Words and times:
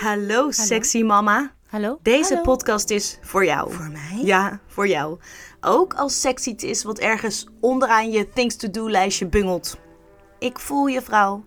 Hallo, 0.00 0.50
sexy 0.50 1.02
mama. 1.02 1.52
Hallo? 1.66 1.98
Deze 2.02 2.28
Hallo. 2.28 2.42
podcast 2.42 2.90
is 2.90 3.18
voor 3.22 3.44
jou. 3.44 3.72
Voor 3.72 3.90
mij? 3.90 4.20
Ja, 4.24 4.60
voor 4.66 4.88
jou. 4.88 5.18
Ook 5.60 5.94
als 5.94 6.20
seks 6.20 6.46
iets 6.46 6.64
is 6.64 6.84
wat 6.84 6.98
ergens 6.98 7.46
onderaan 7.60 8.10
je 8.10 8.28
things 8.28 8.56
to 8.56 8.70
do 8.70 8.90
lijstje 8.90 9.26
bungelt. 9.26 9.78
Ik 10.38 10.58
voel 10.58 10.86
je 10.86 11.02
vrouw. 11.02 11.44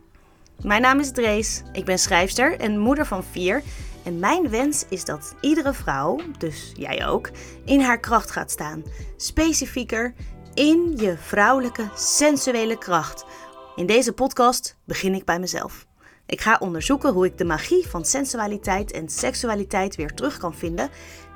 Mijn 0.61 0.81
naam 0.81 0.99
is 0.99 1.11
Drees. 1.11 1.61
Ik 1.71 1.85
ben 1.85 1.99
schrijfster 1.99 2.59
en 2.59 2.79
moeder 2.79 3.05
van 3.05 3.23
vier. 3.23 3.63
En 4.03 4.19
mijn 4.19 4.49
wens 4.49 4.85
is 4.89 5.05
dat 5.05 5.35
iedere 5.41 5.73
vrouw, 5.73 6.19
dus 6.37 6.71
jij 6.75 7.07
ook, 7.07 7.29
in 7.65 7.81
haar 7.81 7.99
kracht 7.99 8.31
gaat 8.31 8.51
staan. 8.51 8.83
Specifieker 9.17 10.13
in 10.53 10.93
je 10.97 11.17
vrouwelijke 11.17 11.89
sensuele 11.95 12.77
kracht. 12.77 13.25
In 13.75 13.85
deze 13.85 14.13
podcast 14.13 14.77
begin 14.85 15.13
ik 15.13 15.25
bij 15.25 15.39
mezelf. 15.39 15.85
Ik 16.25 16.41
ga 16.41 16.57
onderzoeken 16.59 17.13
hoe 17.13 17.25
ik 17.25 17.37
de 17.37 17.45
magie 17.45 17.87
van 17.87 18.05
sensualiteit 18.05 18.91
en 18.91 19.09
seksualiteit 19.09 19.95
weer 19.95 20.13
terug 20.13 20.37
kan 20.37 20.55
vinden 20.55 20.89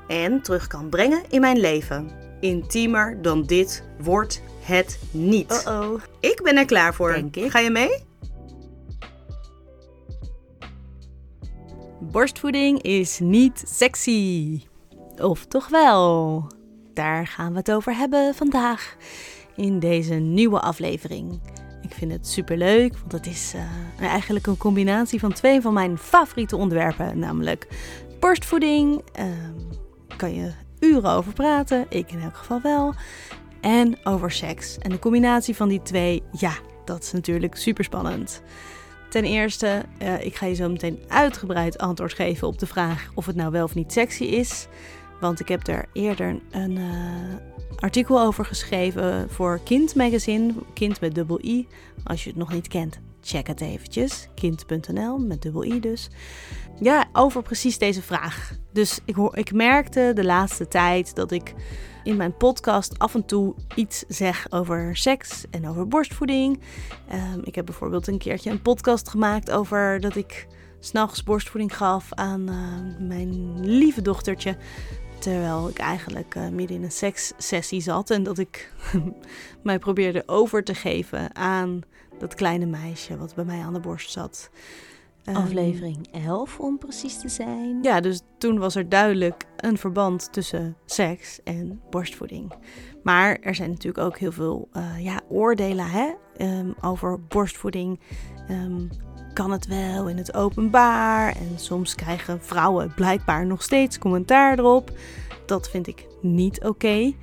en 0.07 0.41
terug 0.41 0.67
kan 0.67 0.89
brengen 0.89 1.23
in 1.29 1.41
mijn 1.41 1.59
leven. 1.59 2.11
Intiemer 2.39 3.21
dan 3.21 3.43
dit 3.43 3.83
wordt 3.99 4.41
het 4.61 4.99
niet. 5.11 5.65
Oh-oh. 5.67 6.01
Ik 6.19 6.41
ben 6.43 6.57
er 6.57 6.65
klaar 6.65 6.93
voor. 6.93 7.13
Denk 7.13 7.35
ik. 7.35 7.51
Ga 7.51 7.59
je 7.59 7.69
mee? 7.69 8.05
Borstvoeding 11.99 12.81
is 12.81 13.19
niet 13.19 13.63
sexy. 13.67 14.61
Of 15.17 15.45
toch 15.45 15.67
wel? 15.67 16.47
Daar 16.93 17.27
gaan 17.27 17.51
we 17.51 17.57
het 17.57 17.71
over 17.71 17.95
hebben 17.95 18.35
vandaag 18.35 18.95
in 19.55 19.79
deze 19.79 20.13
nieuwe 20.13 20.59
aflevering. 20.59 21.41
Ik 21.81 21.93
vind 21.93 22.11
het 22.11 22.27
superleuk, 22.27 22.97
want 22.97 23.11
het 23.11 23.25
is 23.25 23.53
eh, 23.53 24.07
eigenlijk 24.07 24.47
een 24.47 24.57
combinatie 24.57 25.19
van 25.19 25.33
twee 25.33 25.61
van 25.61 25.73
mijn 25.73 25.97
favoriete 25.97 26.57
onderwerpen. 26.57 27.19
Namelijk 27.19 27.67
borstvoeding, 28.19 29.01
ehm 29.11 29.53
kan 30.17 30.33
je 30.33 30.51
uren 30.79 31.11
over 31.11 31.33
praten, 31.33 31.85
ik 31.89 32.11
in 32.11 32.21
elk 32.21 32.37
geval 32.37 32.61
wel. 32.61 32.93
En 33.61 33.97
over 34.03 34.31
seks. 34.31 34.77
En 34.77 34.89
de 34.89 34.99
combinatie 34.99 35.55
van 35.55 35.69
die 35.69 35.81
twee, 35.81 36.23
ja, 36.31 36.53
dat 36.85 37.03
is 37.03 37.11
natuurlijk 37.11 37.55
super 37.55 37.83
spannend. 37.83 38.41
Ten 39.09 39.23
eerste, 39.23 39.83
eh, 39.97 40.25
ik 40.25 40.35
ga 40.35 40.45
je 40.45 40.53
zo 40.53 40.69
meteen 40.69 40.99
uitgebreid 41.07 41.77
antwoord 41.77 42.13
geven 42.13 42.47
op 42.47 42.59
de 42.59 42.65
vraag 42.65 43.11
of 43.15 43.25
het 43.25 43.35
nou 43.35 43.51
wel 43.51 43.63
of 43.63 43.75
niet 43.75 43.93
sexy 43.93 44.23
is. 44.23 44.67
Want 45.19 45.39
ik 45.39 45.47
heb 45.47 45.67
er 45.67 45.85
eerder 45.93 46.39
een 46.51 46.77
eh, 46.77 47.56
artikel 47.75 48.21
over 48.21 48.45
geschreven 48.45 49.29
voor 49.29 49.59
Kind 49.63 49.95
Magazine. 49.95 50.53
Kind 50.73 51.01
met 51.01 51.15
dubbel 51.15 51.39
I. 51.43 51.67
Als 52.03 52.23
je 52.23 52.29
het 52.29 52.39
nog 52.39 52.53
niet 52.53 52.67
kent, 52.67 52.99
check 53.21 53.47
het 53.47 53.61
eventjes. 53.61 54.27
Kind.nl 54.35 55.17
met 55.17 55.41
dubbel 55.41 55.63
I 55.63 55.79
dus. 55.79 56.09
Ja, 56.79 57.05
over 57.13 57.41
precies 57.41 57.77
deze 57.77 58.01
vraag. 58.01 58.53
Dus 58.73 58.99
ik, 59.05 59.15
hoor, 59.15 59.37
ik 59.37 59.53
merkte 59.53 60.11
de 60.15 60.25
laatste 60.25 60.67
tijd 60.67 61.15
dat 61.15 61.31
ik 61.31 61.53
in 62.03 62.17
mijn 62.17 62.37
podcast 62.37 62.99
af 62.99 63.15
en 63.15 63.25
toe 63.25 63.55
iets 63.75 64.03
zeg 64.07 64.47
over 64.49 64.97
seks 64.97 65.45
en 65.51 65.67
over 65.67 65.87
borstvoeding. 65.87 66.59
Ehm, 67.09 67.39
ik 67.43 67.55
heb 67.55 67.65
bijvoorbeeld 67.65 68.07
een 68.07 68.17
keertje 68.17 68.49
een 68.49 68.61
podcast 68.61 69.09
gemaakt 69.09 69.51
over 69.51 69.99
dat 69.99 70.15
ik 70.15 70.47
s'nachts 70.79 71.23
borstvoeding 71.23 71.77
gaf 71.77 72.13
aan 72.13 72.49
eh, 72.49 73.07
mijn 73.07 73.59
lieve 73.65 74.01
dochtertje. 74.01 74.57
Terwijl 75.27 75.69
ik 75.69 75.77
eigenlijk 75.77 76.35
eh, 76.35 76.47
midden 76.47 76.77
in 76.77 76.83
een 76.83 76.91
sekssessie 76.91 77.81
zat 77.81 78.09
en 78.09 78.23
dat 78.23 78.37
ik 78.37 78.73
mij 79.63 79.79
probeerde 79.79 80.23
over 80.25 80.63
te 80.63 80.73
geven 80.73 81.35
aan 81.35 81.81
dat 82.19 82.35
kleine 82.35 82.65
meisje 82.65 83.17
wat 83.17 83.35
bij 83.35 83.43
mij 83.43 83.59
aan 83.59 83.73
de 83.73 83.79
borst 83.79 84.11
zat. 84.11 84.49
Ehm, 85.23 85.35
Aflevering 85.35 86.07
11 86.11 86.59
om 86.59 86.77
precies 86.77 87.19
te 87.19 87.29
zijn. 87.29 87.79
ja, 87.81 87.99
dus 87.99 88.21
toen 88.37 88.59
was 88.59 88.75
er 88.75 88.89
duidelijk 88.89 89.45
een 89.57 89.77
verband 89.77 90.33
tussen 90.33 90.75
seks 90.85 91.39
en 91.43 91.81
borstvoeding. 91.89 92.53
Maar 93.03 93.37
er 93.41 93.55
zijn 93.55 93.69
natuurlijk 93.69 94.05
ook 94.05 94.17
heel 94.17 94.31
veel 94.31 94.67
eh, 94.71 95.03
ja, 95.03 95.21
oordelen 95.29 95.89
hè? 95.89 96.13
ehm, 96.37 96.71
over 96.81 97.21
borstvoeding. 97.21 97.99
Ehm, 98.47 98.85
kan 99.33 99.51
het 99.51 99.67
wel 99.67 100.09
in 100.09 100.17
het 100.17 100.33
openbaar? 100.33 101.35
En 101.35 101.59
soms 101.59 101.95
krijgen 101.95 102.43
vrouwen 102.43 102.93
blijkbaar 102.95 103.45
nog 103.45 103.63
steeds 103.63 103.99
commentaar 103.99 104.59
erop. 104.59 104.91
Dat 105.47 105.69
vind 105.69 105.87
ik 105.87 106.07
niet 106.21 106.63
oké. 106.63 107.13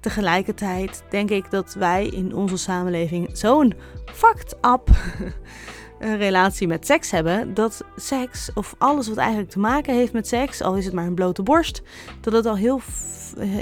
Tegelijkertijd 0.00 1.04
denk 1.10 1.30
ik 1.30 1.50
dat 1.50 1.74
wij 1.74 2.06
in 2.06 2.34
onze 2.34 2.56
samenleving 2.56 3.28
zo'n 3.32 3.74
fucked 4.04 4.56
up 4.62 4.90
relatie 6.18 6.66
met 6.66 6.86
seks 6.86 7.10
hebben, 7.10 7.54
dat 7.54 7.84
seks 7.96 8.50
of 8.54 8.74
alles 8.78 9.08
wat 9.08 9.16
eigenlijk 9.16 9.50
te 9.50 9.58
maken 9.58 9.94
heeft 9.94 10.12
met 10.12 10.28
seks, 10.28 10.62
al 10.62 10.76
is 10.76 10.84
het 10.84 10.94
maar 10.94 11.06
een 11.06 11.14
blote 11.14 11.42
borst, 11.42 11.82
dat 12.20 12.32
het 12.32 12.46
al 12.46 12.56
heel, 12.56 12.80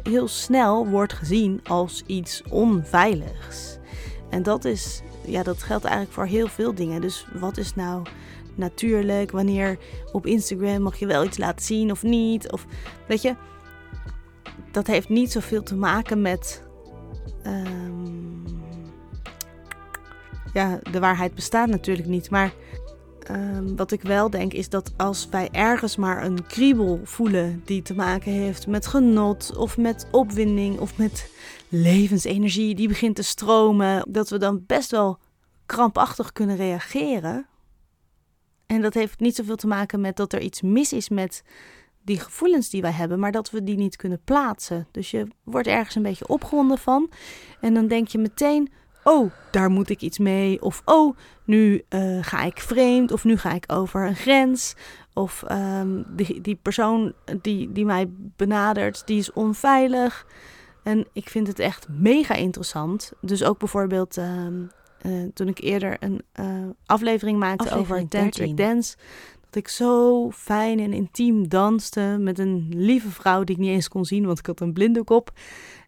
heel 0.03 0.29
snel 0.29 0.87
wordt 0.89 1.13
gezien 1.13 1.61
als 1.65 2.03
iets 2.07 2.43
onveiligs. 2.51 3.79
En 4.31 4.43
dat 4.43 4.65
is, 4.65 5.03
ja, 5.25 5.43
dat 5.43 5.63
geldt 5.63 5.85
eigenlijk 5.85 6.15
voor 6.15 6.27
heel 6.27 6.49
veel 6.49 6.75
dingen. 6.75 7.01
Dus 7.01 7.27
wat 7.33 7.57
is 7.57 7.75
nou 7.75 8.03
natuurlijk? 8.55 9.31
Wanneer 9.31 9.79
op 10.13 10.27
Instagram 10.27 10.83
mag 10.83 10.97
je 10.97 11.07
wel 11.07 11.25
iets 11.25 11.39
laten 11.39 11.65
zien 11.65 11.91
of 11.91 12.03
niet? 12.03 12.53
Of 12.53 12.67
weet 13.07 13.23
je, 13.23 13.35
dat 14.73 14.87
heeft 14.87 15.09
niet 15.09 15.33
zoveel 15.33 15.63
te 15.63 15.77
maken 15.77 16.23
met. 16.23 16.63
ehm, 17.43 17.93
ja, 20.53 20.79
de 20.91 21.01
waarheid 21.01 21.35
bestaat 21.35 21.69
natuurlijk 21.69 22.09
niet. 22.09 22.31
Maar 22.31 22.53
ehm, 23.23 23.75
wat 23.77 23.93
ik 23.93 24.03
wel 24.03 24.31
denk 24.31 24.53
is 24.53 24.69
dat 24.69 24.93
als 24.97 25.29
wij 25.31 25.49
ergens 25.51 25.97
maar 25.97 26.25
een 26.25 26.47
kriebel 26.47 27.01
voelen 27.05 27.63
die 27.65 27.83
te 27.83 27.95
maken 27.95 28.33
heeft 28.33 28.67
met 28.67 28.87
genot 28.87 29.57
of 29.57 29.77
met 29.77 30.07
opwinding 30.11 30.79
of 30.79 30.99
met 30.99 31.31
levensenergie 31.69 32.75
die 32.75 32.89
begint 32.89 33.17
te 33.17 33.23
stromen, 33.23 34.05
dat 34.09 34.29
we 34.29 34.39
dan 34.39 34.65
best 34.67 34.91
wel 34.91 35.19
krampachtig 35.67 36.33
kunnen 36.33 36.57
reageren. 36.57 37.47
En 38.67 38.83
dat 38.83 38.95
heeft 38.95 39.21
niet 39.21 39.35
zoveel 39.35 39.57
te 39.57 39.67
maken 39.67 40.01
met 40.01 40.17
dat 40.17 40.33
er 40.33 40.41
iets 40.41 40.63
mis 40.63 40.93
is 40.93 41.09
met 41.09 41.43
die 42.05 42.21
gevoelens 42.21 42.71
die 42.71 42.83
wij 42.83 42.91
hebben, 42.91 43.19
maar 43.19 43.33
dat 43.33 43.51
we 43.51 43.65
die 43.65 43.77
niet 43.77 43.97
kunnen 43.97 44.21
plaatsen. 44.25 44.87
Dus 44.91 45.11
je 45.11 45.27
wordt 45.45 45.69
ergens 45.69 45.95
een 45.95 46.03
beetje 46.03 46.29
opgewonden 46.29 46.79
van. 46.79 47.11
En 47.61 47.75
dan 47.75 47.87
denk 47.87 48.09
je 48.09 48.19
meteen: 48.19 48.73
oh, 49.05 49.31
daar 49.51 49.71
moet 49.71 49.89
ik 49.89 50.01
iets 50.01 50.19
mee. 50.19 50.63
Of 50.63 50.83
oh, 50.85 51.17
nu 51.45 51.83
eh, 51.89 52.19
ga 52.21 52.43
ik 52.43 52.61
vreemd. 52.61 53.13
Of 53.13 53.25
nu 53.25 53.37
ga 53.37 53.53
ik 53.53 53.73
over 53.73 54.07
een 54.07 54.17
grens. 54.17 54.75
Of 55.15 55.43
ehm, 55.43 56.03
die, 56.07 56.41
die 56.41 56.59
persoon 56.63 57.13
die, 57.43 57.73
die 57.73 57.85
mij 57.85 58.11
benadert, 58.37 59.07
die 59.07 59.19
is 59.19 59.33
onveilig. 59.33 60.27
En 60.83 61.07
ik 61.13 61.29
vind 61.29 61.47
het 61.47 61.59
echt 61.59 61.89
mega 61.89 62.35
interessant. 62.35 63.13
Dus 63.21 63.45
ook 63.45 63.59
bijvoorbeeld 63.59 64.17
ehm, 64.17 64.63
eh, 64.99 65.13
toen 65.35 65.49
ik 65.49 65.59
eerder 65.59 65.97
een 66.01 66.23
eh, 66.33 66.47
aflevering 66.87 67.39
maakte 67.39 67.75
over 67.75 68.09
tantric 68.09 68.57
13. 68.57 68.57
dance. 68.57 68.97
Dat 69.53 69.63
ik 69.63 69.69
zo 69.69 70.31
fijn 70.31 70.81
en 70.81 70.93
intiem 70.93 71.49
danste 71.49 72.17
met 72.21 72.39
een 72.39 72.67
lieve 72.75 73.11
vrouw 73.11 73.45
die 73.45 73.55
ik 73.55 73.61
niet 73.61 73.71
eens 73.71 73.89
kon 73.89 74.05
zien, 74.05 74.27
want 74.27 74.39
ik 74.39 74.47
had 74.47 74.61
een 74.61 74.73
blinddoek 74.73 75.11
op. 75.11 75.33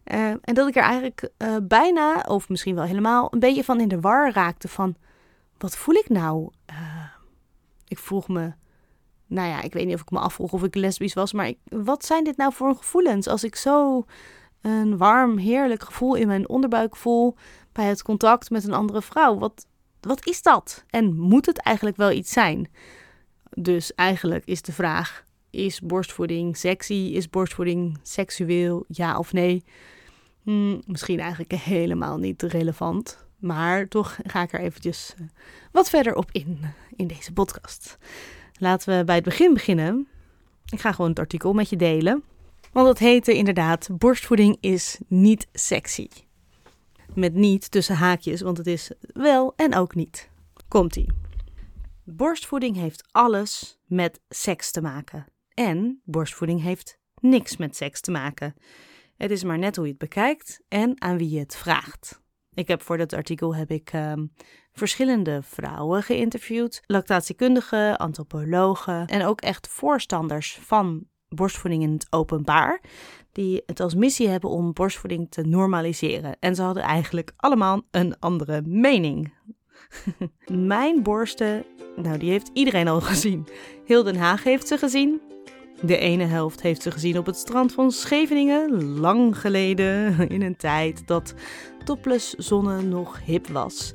Eh, 0.03 0.29
en 0.29 0.53
dat 0.53 0.67
ik 0.67 0.75
er 0.75 0.83
eigenlijk 0.83 1.29
eh, 1.37 1.55
bijna, 1.63 2.25
of 2.27 2.49
misschien 2.49 2.75
wel 2.75 2.83
helemaal, 2.83 3.27
een 3.31 3.39
beetje 3.39 3.63
van 3.63 3.79
in 3.79 3.87
de 3.87 3.99
war 3.99 4.31
raakte 4.31 4.67
van, 4.67 4.95
wat 5.57 5.77
voel 5.77 5.95
ik 5.95 6.09
nou? 6.09 6.49
Eh, 6.65 6.75
ik 7.87 7.99
vroeg 7.99 8.27
me, 8.27 8.53
nou 9.27 9.47
ja, 9.47 9.61
ik 9.61 9.73
weet 9.73 9.85
niet 9.85 9.95
of 9.95 10.01
ik 10.01 10.11
me 10.11 10.19
afvroeg 10.19 10.53
of 10.53 10.63
ik 10.63 10.75
lesbisch 10.75 11.13
was, 11.13 11.33
maar 11.33 11.53
wat 11.63 12.05
zijn 12.05 12.23
dit 12.23 12.37
nou 12.37 12.53
voor 12.53 12.75
gevoelens 12.75 13.27
als 13.27 13.43
ik 13.43 13.55
zo 13.55 14.05
een 14.61 14.97
warm, 14.97 15.37
heerlijk 15.37 15.83
gevoel 15.83 16.15
in 16.15 16.27
mijn 16.27 16.49
onderbuik 16.49 16.95
voel 16.95 17.35
bij 17.71 17.85
het 17.85 18.01
contact 18.01 18.49
met 18.49 18.63
een 18.63 18.73
andere 18.73 19.01
vrouw? 19.01 19.37
Wat, 19.37 19.67
wat 20.01 20.27
is 20.27 20.41
dat? 20.41 20.83
En 20.89 21.15
moet 21.15 21.45
het 21.45 21.57
eigenlijk 21.57 21.97
wel 21.97 22.11
iets 22.11 22.31
zijn? 22.31 22.69
Dus 23.55 23.93
eigenlijk 23.93 24.45
is 24.45 24.61
de 24.61 24.71
vraag: 24.71 25.25
is 25.49 25.81
borstvoeding 25.81 26.57
sexy? 26.57 26.93
Is 27.13 27.29
borstvoeding 27.29 27.97
seksueel? 28.03 28.85
Ja 28.87 29.17
of 29.17 29.33
nee? 29.33 29.63
Hmm, 30.43 30.81
misschien 30.85 31.19
eigenlijk 31.19 31.53
helemaal 31.53 32.17
niet 32.17 32.41
relevant. 32.41 33.25
Maar 33.39 33.87
toch 33.87 34.17
ga 34.23 34.41
ik 34.41 34.53
er 34.53 34.59
eventjes 34.59 35.13
eh, 35.17 35.25
wat 35.71 35.89
verder 35.89 36.15
op 36.15 36.29
in 36.31 36.59
in 36.95 37.07
deze 37.07 37.33
podcast. 37.33 37.97
Laten 38.57 38.97
we 38.97 39.03
bij 39.03 39.15
het 39.15 39.23
begin 39.23 39.53
beginnen. 39.53 40.07
Ik 40.65 40.79
ga 40.79 40.91
gewoon 40.91 41.09
het 41.09 41.19
artikel 41.19 41.53
met 41.53 41.69
je 41.69 41.75
delen. 41.75 42.23
Want 42.71 42.87
het 42.87 42.99
heette 42.99 43.33
inderdaad: 43.33 43.87
Borstvoeding 43.91 44.57
is 44.59 44.99
niet 45.07 45.47
sexy. 45.53 46.07
Met 47.13 47.33
niet 47.33 47.71
tussen 47.71 47.95
haakjes, 47.95 48.41
want 48.41 48.57
het 48.57 48.67
is 48.67 48.91
wel 49.13 49.53
en 49.55 49.75
ook 49.75 49.95
niet. 49.95 50.29
Komt-ie. 50.67 51.24
Borstvoeding 52.07 52.75
heeft 52.75 53.07
alles 53.11 53.79
met 53.85 54.21
seks 54.29 54.71
te 54.71 54.81
maken. 54.81 55.25
En 55.53 56.01
borstvoeding 56.03 56.61
heeft 56.61 56.99
niks 57.21 57.57
met 57.57 57.75
seks 57.75 58.01
te 58.01 58.11
maken. 58.11 58.55
Het 59.17 59.31
is 59.31 59.43
maar 59.43 59.57
net 59.57 59.75
hoe 59.75 59.85
je 59.85 59.91
het 59.91 59.99
bekijkt 59.99 60.61
en 60.67 61.01
aan 61.01 61.17
wie 61.17 61.29
je 61.29 61.39
het 61.39 61.55
vraagt. 61.55 62.21
Ik 62.53 62.67
heb 62.67 62.81
voor 62.81 62.97
dat 62.97 63.13
artikel 63.13 63.55
heb 63.55 63.71
ik 63.71 63.89
ehm, 63.91 64.25
verschillende 64.71 65.41
vrouwen 65.43 66.03
geïnterviewd, 66.03 66.81
lactatiekundigen, 66.85 67.97
antropologen 67.97 69.07
en 69.07 69.25
ook 69.25 69.41
echt 69.41 69.67
voorstanders 69.67 70.59
van 70.61 71.07
borstvoeding 71.27 71.83
in 71.83 71.91
het 71.91 72.07
openbaar, 72.09 72.81
die 73.31 73.63
het 73.65 73.79
als 73.79 73.95
missie 73.95 74.27
hebben 74.27 74.49
om 74.49 74.73
borstvoeding 74.73 75.27
te 75.29 75.41
normaliseren. 75.41 76.37
En 76.39 76.55
ze 76.55 76.61
hadden 76.61 76.83
eigenlijk 76.83 77.33
allemaal 77.35 77.81
een 77.91 78.19
andere 78.19 78.61
mening. 78.61 79.33
Mijn 80.73 81.03
borsten, 81.03 81.65
nou 81.95 82.17
die 82.17 82.31
heeft 82.31 82.49
iedereen 82.53 82.87
al 82.87 83.01
gezien. 83.01 83.47
Heel 83.85 84.03
Den 84.03 84.15
Haag 84.15 84.43
heeft 84.43 84.67
ze 84.67 84.77
gezien. 84.77 85.21
De 85.81 85.97
ene 85.97 86.23
helft 86.23 86.61
heeft 86.61 86.81
ze 86.81 86.91
gezien 86.91 87.17
op 87.17 87.25
het 87.25 87.35
strand 87.35 87.73
van 87.73 87.91
Scheveningen, 87.91 88.99
lang 88.99 89.37
geleden, 89.39 90.17
in 90.29 90.41
een 90.41 90.55
tijd 90.55 91.07
dat 91.07 91.33
topless 91.83 92.33
zonne 92.33 92.81
nog 92.81 93.19
hip 93.25 93.47
was. 93.47 93.93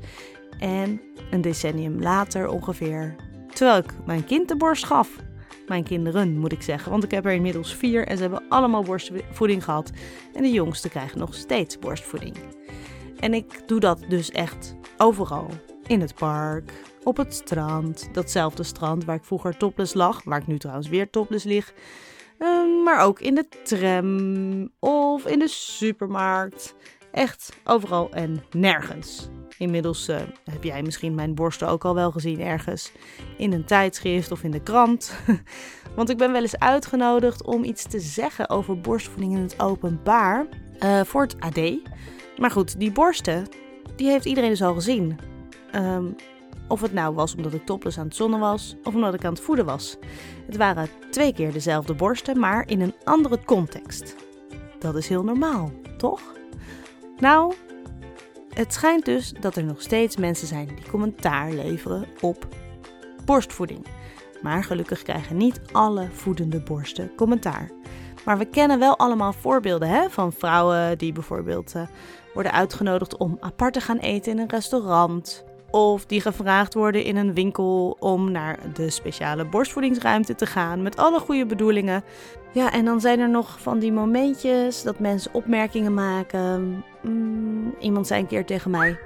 En 0.59 1.01
een 1.31 1.41
decennium 1.41 2.03
later 2.03 2.49
ongeveer, 2.49 3.17
terwijl 3.53 3.79
ik 3.79 3.95
mijn 4.07 4.25
kind 4.25 4.49
de 4.49 4.57
borst 4.57 4.85
gaf. 4.85 5.17
Mijn 5.67 5.85
kinderen 5.85 6.39
moet 6.39 6.53
ik 6.53 6.63
zeggen, 6.63 6.91
want 6.91 7.05
ik 7.05 7.11
heb 7.11 7.27
er 7.27 7.33
inmiddels 7.33 7.75
vier 7.75 8.07
en 8.07 8.17
ze 8.17 8.23
hebben 8.23 8.43
allemaal 8.49 8.83
borstvoeding 8.83 9.65
gehad. 9.65 9.91
En 10.35 10.43
de 10.43 10.51
jongste 10.51 10.89
krijgen 10.89 11.19
nog 11.19 11.35
steeds 11.35 11.79
borstvoeding. 11.79 12.37
En 13.21 13.35
ik 13.35 13.69
doe 13.69 13.81
dat 13.81 14.05
dus 14.09 14.31
echt 14.31 14.75
overal. 14.97 15.49
In 15.91 16.01
het 16.01 16.15
park, 16.15 16.73
op 17.05 17.17
het 17.17 17.35
strand, 17.35 18.09
datzelfde 18.13 18.63
strand 18.63 19.05
waar 19.05 19.17
ik 19.17 19.25
vroeger 19.25 19.57
topless 19.57 19.95
lag, 19.95 20.25
waar 20.25 20.41
ik 20.41 20.47
nu 20.47 20.59
trouwens 20.59 20.89
weer 20.89 21.11
topless 21.11 21.45
lig. 21.45 21.73
Ehm, 22.39 22.83
maar 22.83 23.05
ook 23.05 23.21
in 23.21 23.35
de 23.35 23.49
tram 23.65 24.71
of 24.79 25.27
in 25.27 25.39
de 25.39 25.49
supermarkt. 25.49 26.75
Echt 27.13 27.57
overal 27.65 28.11
en 28.11 28.45
nergens. 28.51 29.29
Inmiddels 29.59 30.09
uh, 30.09 30.17
heb 30.45 30.65
jij 30.65 30.83
misschien 30.83 31.15
mijn 31.15 31.35
borsten 31.35 31.69
ook 31.69 31.85
al 31.85 31.95
wel 31.95 32.11
gezien 32.11 32.41
ergens 32.41 32.93
in 33.37 33.53
een 33.53 33.65
tijdschrift 33.65 34.31
of 34.33 34.43
in 34.43 34.51
de 34.51 34.63
krant. 34.63 35.15
Want 35.97 36.11
ik 36.11 36.17
ben 36.17 36.33
wel 36.33 36.43
eens 36.43 36.59
uitgenodigd 36.59 37.45
om 37.45 37.65
iets 37.65 37.83
te 37.83 38.01
zeggen 38.01 38.49
over 38.49 38.81
borstvoeding 38.81 39.35
in 39.35 39.43
het 39.43 39.61
openbaar 39.61 40.47
uh, 40.81 41.01
voor 41.05 41.23
het 41.23 41.41
AD. 41.41 41.61
Maar 42.37 42.51
goed, 42.51 42.79
die 42.79 42.93
borsten, 42.93 43.47
die 43.97 44.09
heeft 44.09 44.25
iedereen 44.25 44.51
dus 44.51 44.63
al 44.63 44.75
gezien. 44.75 45.30
Um, 45.75 46.17
of 46.69 46.81
het 46.81 46.93
nou 46.93 47.15
was 47.15 47.35
omdat 47.35 47.53
ik 47.53 47.67
topless 47.67 47.99
aan 47.99 48.07
het 48.07 48.17
zonnen 48.17 48.41
was 48.41 48.77
of 48.85 48.95
omdat 48.95 49.15
ik 49.15 49.25
aan 49.25 49.33
het 49.33 49.43
voeden 49.43 49.65
was. 49.65 49.97
Het 50.47 50.57
waren 50.57 50.89
twee 51.11 51.33
keer 51.33 51.53
dezelfde 51.53 51.95
borsten, 51.95 52.39
maar 52.39 52.69
in 52.69 52.81
een 52.81 52.95
andere 53.05 53.45
context. 53.45 54.17
Dat 54.79 54.97
is 54.97 55.09
heel 55.09 55.25
normaal, 55.25 55.73
toch? 55.97 56.21
Nou, 57.19 57.55
het 58.55 58.73
schijnt 58.73 59.05
dus 59.05 59.33
dat 59.41 59.57
er 59.57 59.65
nog 59.65 59.83
steeds 59.83 60.17
mensen 60.17 60.47
zijn 60.47 60.67
die 60.67 60.91
commentaar 60.91 61.53
leveren 61.53 62.05
op 62.21 62.47
borstvoeding. 63.25 63.87
Maar 64.43 64.65
gelukkig 64.65 65.03
krijgen 65.03 65.37
niet 65.37 65.61
alle 65.73 66.09
voedende 66.13 66.61
borsten 66.61 67.15
commentaar. 67.15 67.71
Maar 68.25 68.39
we 68.39 68.45
kennen 68.45 68.79
wel 68.79 68.99
allemaal 68.99 69.33
voorbeelden 69.33 69.89
hè, 69.89 70.11
van 70.11 70.33
vrouwen 70.33 70.99
die 70.99 71.13
bijvoorbeeld 71.13 71.75
uh, 71.77 71.83
worden 72.35 72.53
uitgenodigd 72.53 73.17
om 73.17 73.37
apart 73.41 73.73
te 73.73 73.81
gaan 73.81 73.99
eten 73.99 74.33
in 74.33 74.39
een 74.39 74.49
restaurant. 74.49 75.45
Of 75.71 76.07
die 76.07 76.21
gevraagd 76.21 76.75
worden 76.75 77.05
in 77.05 77.17
een 77.17 77.35
winkel 77.35 77.97
om 77.99 78.31
naar 78.31 78.59
de 78.75 78.91
speciale 78.91 79.45
borstvoedingsruimte 79.45 80.35
te 80.35 80.47
gaan 80.47 80.83
met 80.83 80.97
alle 80.97 81.21
goede 81.21 81.47
bedoelingen. 81.47 82.05
Ja, 82.53 82.73
en 82.73 82.85
dan 82.85 83.01
zijn 83.01 83.21
er 83.21 83.29
nog 83.29 83.61
van 83.61 83.79
die 83.79 83.93
momentjes 83.93 84.83
dat 84.83 84.99
mensen 84.99 85.35
opmerkingen 85.35 85.95
maken. 85.95 86.85
Mm, 87.03 87.75
iemand 87.81 88.07
zei 88.07 88.21
een 88.21 88.27
keer 88.27 88.45
tegen 88.45 88.71
mij: 88.71 88.99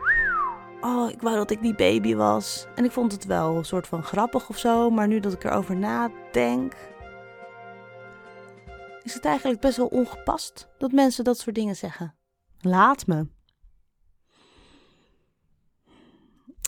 Oh, 0.81 1.11
ik 1.11 1.21
wou 1.21 1.37
dat 1.37 1.51
ik 1.51 1.63
die 1.63 1.75
baby 1.75 2.15
was. 2.15 2.67
En 2.75 2.85
ik 2.85 2.91
vond 2.91 3.13
het 3.13 3.25
wel 3.27 3.57
een 3.57 3.65
soort 3.65 3.87
van 3.87 4.03
grappig 4.03 4.49
of 4.49 4.59
zo, 4.59 4.91
maar 4.91 5.09
nu 5.09 5.21
dat 5.21 5.33
ik 5.33 5.45
erover 5.45 5.77
nadenk. 5.77 6.75
Is 9.03 9.15
het 9.15 9.25
eigenlijk 9.25 9.61
best 9.61 9.77
wel 9.77 9.87
ongepast 9.87 10.69
dat 10.79 10.93
mensen 10.93 11.25
dat 11.25 11.39
soort 11.39 11.55
dingen 11.55 11.77
zeggen? 11.77 12.15
Laat 12.61 13.07
me. 13.07 13.27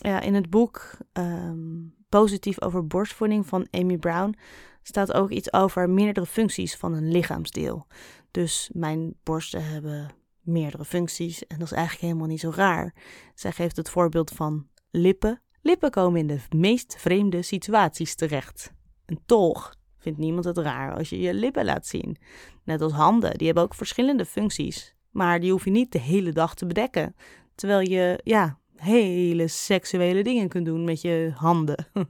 Ja, 0.07 0.21
in 0.21 0.33
het 0.33 0.49
boek 0.49 0.97
ehm, 1.13 1.85
Positief 2.09 2.61
over 2.61 2.87
borstvoeding 2.87 3.45
van 3.45 3.67
Amy 3.71 3.97
Brown 3.97 4.35
staat 4.81 5.13
ook 5.13 5.29
iets 5.29 5.53
over 5.53 5.89
meerdere 5.89 6.25
functies 6.25 6.75
van 6.75 6.93
een 6.93 7.11
lichaamsdeel. 7.11 7.87
Dus 8.31 8.69
mijn 8.73 9.13
borsten 9.23 9.65
hebben 9.65 10.09
meerdere 10.41 10.85
functies 10.85 11.47
en 11.47 11.59
dat 11.59 11.67
is 11.67 11.73
eigenlijk 11.73 12.05
helemaal 12.05 12.27
niet 12.27 12.39
zo 12.39 12.51
raar. 12.55 12.93
Zij 13.35 13.51
geeft 13.51 13.75
het 13.75 13.89
voorbeeld 13.89 14.31
van 14.31 14.67
lippen. 14.91 15.41
Lippen 15.61 15.91
komen 15.91 16.19
in 16.19 16.27
de 16.27 16.39
meest 16.55 16.95
vreemde 16.97 17.41
situaties 17.41 18.15
terecht. 18.15 18.73
En 19.05 19.19
toch 19.25 19.75
vindt 19.97 20.19
niemand 20.19 20.45
het 20.45 20.57
raar 20.57 20.95
als 20.95 21.09
je 21.09 21.19
je 21.19 21.33
lippen 21.33 21.65
laat 21.65 21.87
zien. 21.87 22.17
Net 22.63 22.81
als 22.81 22.93
handen, 22.93 23.37
die 23.37 23.45
hebben 23.45 23.63
ook 23.63 23.75
verschillende 23.75 24.25
functies. 24.25 24.95
Maar 25.11 25.39
die 25.39 25.51
hoef 25.51 25.65
je 25.65 25.71
niet 25.71 25.91
de 25.91 25.99
hele 25.99 26.31
dag 26.31 26.55
te 26.55 26.65
bedekken. 26.65 27.15
Terwijl 27.55 27.89
je, 27.89 28.19
ja, 28.23 28.59
hele 28.79 29.47
seksuele 29.47 30.23
dingen 30.23 30.47
kunt 30.47 30.65
doen 30.65 30.83
met 30.83 31.01
je 31.01 31.31
handen. 31.35 31.87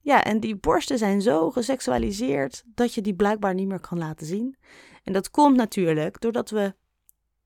ja, 0.00 0.24
en 0.24 0.40
die 0.40 0.56
borsten 0.56 0.98
zijn 0.98 1.22
zo 1.22 1.50
geseksualiseerd 1.50 2.62
dat 2.66 2.94
je 2.94 3.00
die 3.00 3.14
blijkbaar 3.14 3.54
niet 3.54 3.68
meer 3.68 3.80
kan 3.80 3.98
laten 3.98 4.26
zien. 4.26 4.56
En 5.04 5.12
dat 5.12 5.30
komt 5.30 5.56
natuurlijk 5.56 6.20
doordat 6.20 6.50
we 6.50 6.74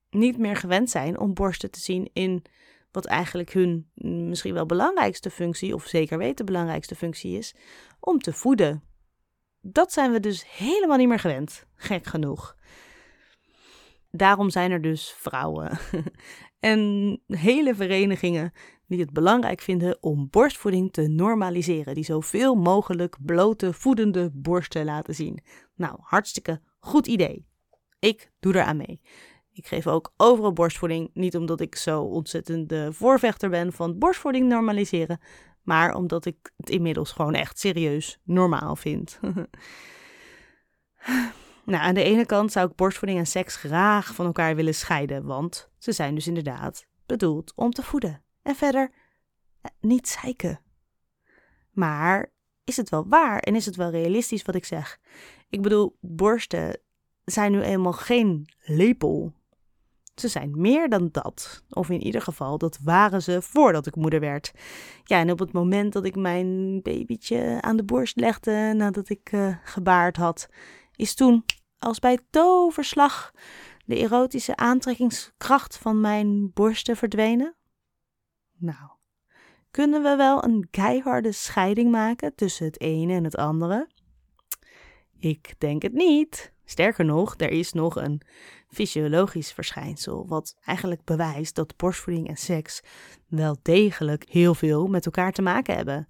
niet 0.09 0.37
meer 0.37 0.55
gewend 0.55 0.89
zijn 0.89 1.19
om 1.19 1.33
borsten 1.33 1.71
te 1.71 1.79
zien 1.79 2.09
in 2.13 2.45
wat 2.91 3.05
eigenlijk 3.05 3.53
hun 3.53 3.89
misschien 4.29 4.53
wel 4.53 4.65
belangrijkste 4.65 5.29
functie, 5.29 5.73
of 5.73 5.85
zeker 5.85 6.17
weten 6.17 6.45
belangrijkste 6.45 6.95
functie 6.95 7.37
is, 7.37 7.55
om 7.99 8.19
te 8.19 8.33
voeden. 8.33 8.83
Dat 9.61 9.93
zijn 9.93 10.11
we 10.11 10.19
dus 10.19 10.45
helemaal 10.57 10.97
niet 10.97 11.07
meer 11.07 11.19
gewend, 11.19 11.65
gek 11.75 12.05
genoeg. 12.05 12.55
Daarom 14.11 14.49
zijn 14.49 14.71
er 14.71 14.81
dus 14.81 15.13
vrouwen 15.17 15.79
en 16.59 17.21
hele 17.27 17.75
verenigingen 17.75 18.51
die 18.87 18.99
het 18.99 19.13
belangrijk 19.13 19.61
vinden 19.61 19.97
om 20.01 20.27
borstvoeding 20.29 20.93
te 20.93 21.07
normaliseren, 21.07 21.93
die 21.93 22.03
zoveel 22.03 22.55
mogelijk 22.55 23.17
blote 23.25 23.73
voedende 23.73 24.29
borsten 24.33 24.85
laten 24.85 25.15
zien. 25.15 25.39
Nou, 25.75 25.97
hartstikke 26.01 26.61
goed 26.79 27.07
idee. 27.07 27.45
Ik 27.99 28.31
doe 28.39 28.53
er 28.53 28.63
aan 28.63 28.77
mee. 28.77 29.01
Ik 29.51 29.67
geef 29.67 29.87
ook 29.87 30.13
overal 30.17 30.53
borstvoeding, 30.53 31.09
niet 31.13 31.37
omdat 31.37 31.61
ik 31.61 31.75
zo 31.75 32.01
ontzettend 32.01 32.69
de 32.69 32.93
voorvechter 32.93 33.49
ben 33.49 33.73
van 33.73 33.97
borstvoeding 33.97 34.47
normaliseren, 34.47 35.19
maar 35.63 35.95
omdat 35.95 36.25
ik 36.25 36.51
het 36.57 36.69
inmiddels 36.69 37.11
gewoon 37.11 37.33
echt 37.33 37.59
serieus 37.59 38.19
normaal 38.23 38.75
vind. 38.75 39.19
Nou, 41.69 41.83
aan 41.83 41.93
de 41.93 42.03
ene 42.03 42.25
kant 42.25 42.51
zou 42.51 42.69
ik 42.69 42.75
borstvoeding 42.75 43.19
en 43.19 43.27
seks 43.27 43.55
graag 43.55 44.15
van 44.15 44.25
elkaar 44.25 44.55
willen 44.55 44.75
scheiden, 44.75 45.25
want 45.25 45.69
ze 45.77 45.91
zijn 45.91 46.15
dus 46.15 46.27
inderdaad 46.27 46.85
bedoeld 47.05 47.53
om 47.55 47.71
te 47.71 47.83
voeden. 47.83 48.23
En 48.41 48.55
verder, 48.55 48.91
eh, 49.61 49.71
niet 49.81 50.07
zeiken. 50.07 50.61
Maar 51.71 52.31
is 52.63 52.77
het 52.77 52.89
wel 52.89 53.07
waar 53.07 53.39
en 53.39 53.55
is 53.55 53.65
het 53.65 53.75
wel 53.75 53.89
realistisch 53.89 54.43
wat 54.43 54.55
ik 54.55 54.65
zeg? 54.65 54.99
Ik 55.49 55.61
bedoel, 55.61 55.97
borsten 56.01 56.79
zijn 57.25 57.51
nu 57.51 57.61
eenmaal 57.61 57.93
geen 57.93 58.49
lepel. 58.61 59.33
Ze 60.15 60.27
zijn 60.27 60.61
meer 60.61 60.89
dan 60.89 61.09
dat. 61.11 61.63
Of 61.69 61.89
in 61.89 62.03
ieder 62.03 62.21
geval, 62.21 62.57
dat 62.57 62.79
waren 62.83 63.21
ze 63.21 63.41
voordat 63.41 63.87
ik 63.87 63.95
moeder 63.95 64.19
werd. 64.19 64.51
Ja, 65.03 65.19
en 65.19 65.31
op 65.31 65.39
het 65.39 65.51
moment 65.51 65.93
dat 65.93 66.05
ik 66.05 66.15
mijn 66.15 66.81
babytje 66.81 67.57
aan 67.61 67.77
de 67.77 67.83
borst 67.83 68.19
legde 68.19 68.73
nadat 68.75 69.09
ik 69.09 69.31
uh, 69.31 69.55
gebaard 69.63 70.17
had, 70.17 70.49
is 70.95 71.13
toen 71.13 71.45
als 71.79 71.99
bij 71.99 72.19
toverslag 72.29 73.31
de 73.85 73.95
erotische 73.95 74.55
aantrekkingskracht 74.55 75.77
van 75.77 76.01
mijn 76.01 76.51
borsten 76.53 76.97
verdwenen? 76.97 77.55
Nou, 78.57 78.89
kunnen 79.71 80.03
we 80.03 80.15
wel 80.15 80.43
een 80.43 80.67
keiharde 80.71 81.31
scheiding 81.31 81.91
maken 81.91 82.35
tussen 82.35 82.65
het 82.65 82.81
ene 82.81 83.13
en 83.13 83.23
het 83.23 83.35
andere? 83.35 83.87
Ik 85.17 85.53
denk 85.57 85.81
het 85.81 85.93
niet. 85.93 86.53
Sterker 86.65 87.05
nog, 87.05 87.33
er 87.37 87.49
is 87.49 87.73
nog 87.73 87.95
een 87.95 88.21
fysiologisch 88.67 89.51
verschijnsel 89.51 90.27
wat 90.27 90.57
eigenlijk 90.65 91.03
bewijst 91.03 91.55
dat 91.55 91.77
borstvoeding 91.77 92.27
en 92.27 92.37
seks 92.37 92.81
wel 93.27 93.57
degelijk 93.61 94.25
heel 94.29 94.55
veel 94.55 94.87
met 94.87 95.05
elkaar 95.05 95.31
te 95.31 95.41
maken 95.41 95.75
hebben. 95.75 96.07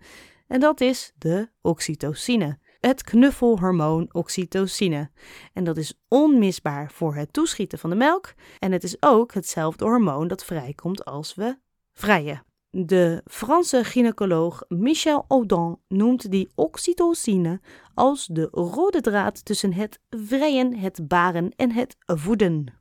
En 0.48 0.60
dat 0.60 0.82
is 0.82 1.12
de 1.18 1.50
oxytocine 1.62 2.60
het 2.80 3.04
knuffelhormoon 3.04 4.10
oxytocine. 4.12 5.10
En 5.54 5.64
dat 5.64 5.78
is 5.78 6.00
onmisbaar 6.08 6.92
voor 6.92 7.16
het 7.16 7.34
toeschieten 7.34 7.80
van 7.80 7.90
de 7.90 7.96
melk. 7.96 8.34
En 8.60 8.72
het 8.72 8.84
is 8.84 8.96
ook 9.00 9.34
hetzelfde 9.34 9.86
hormoon 9.86 10.28
dat 10.28 10.46
vrijkomt 10.46 11.06
als 11.06 11.36
we 11.36 11.58
vrijen. 11.94 12.44
De 12.72 13.22
Franse 13.26 13.84
gynaecoloog 13.84 14.64
Michel 14.68 15.26
Audin 15.28 15.78
noemt 15.88 16.32
die 16.32 16.50
oxytocine 16.56 17.62
als 17.94 18.26
de 18.26 18.48
rode 18.52 19.02
draad 19.02 19.46
tussen 19.46 19.74
het 19.74 20.00
vrijen, 20.10 20.78
het 20.78 21.08
baren 21.08 21.52
en 21.56 21.72
het 21.72 21.96
voeden. 22.06 22.74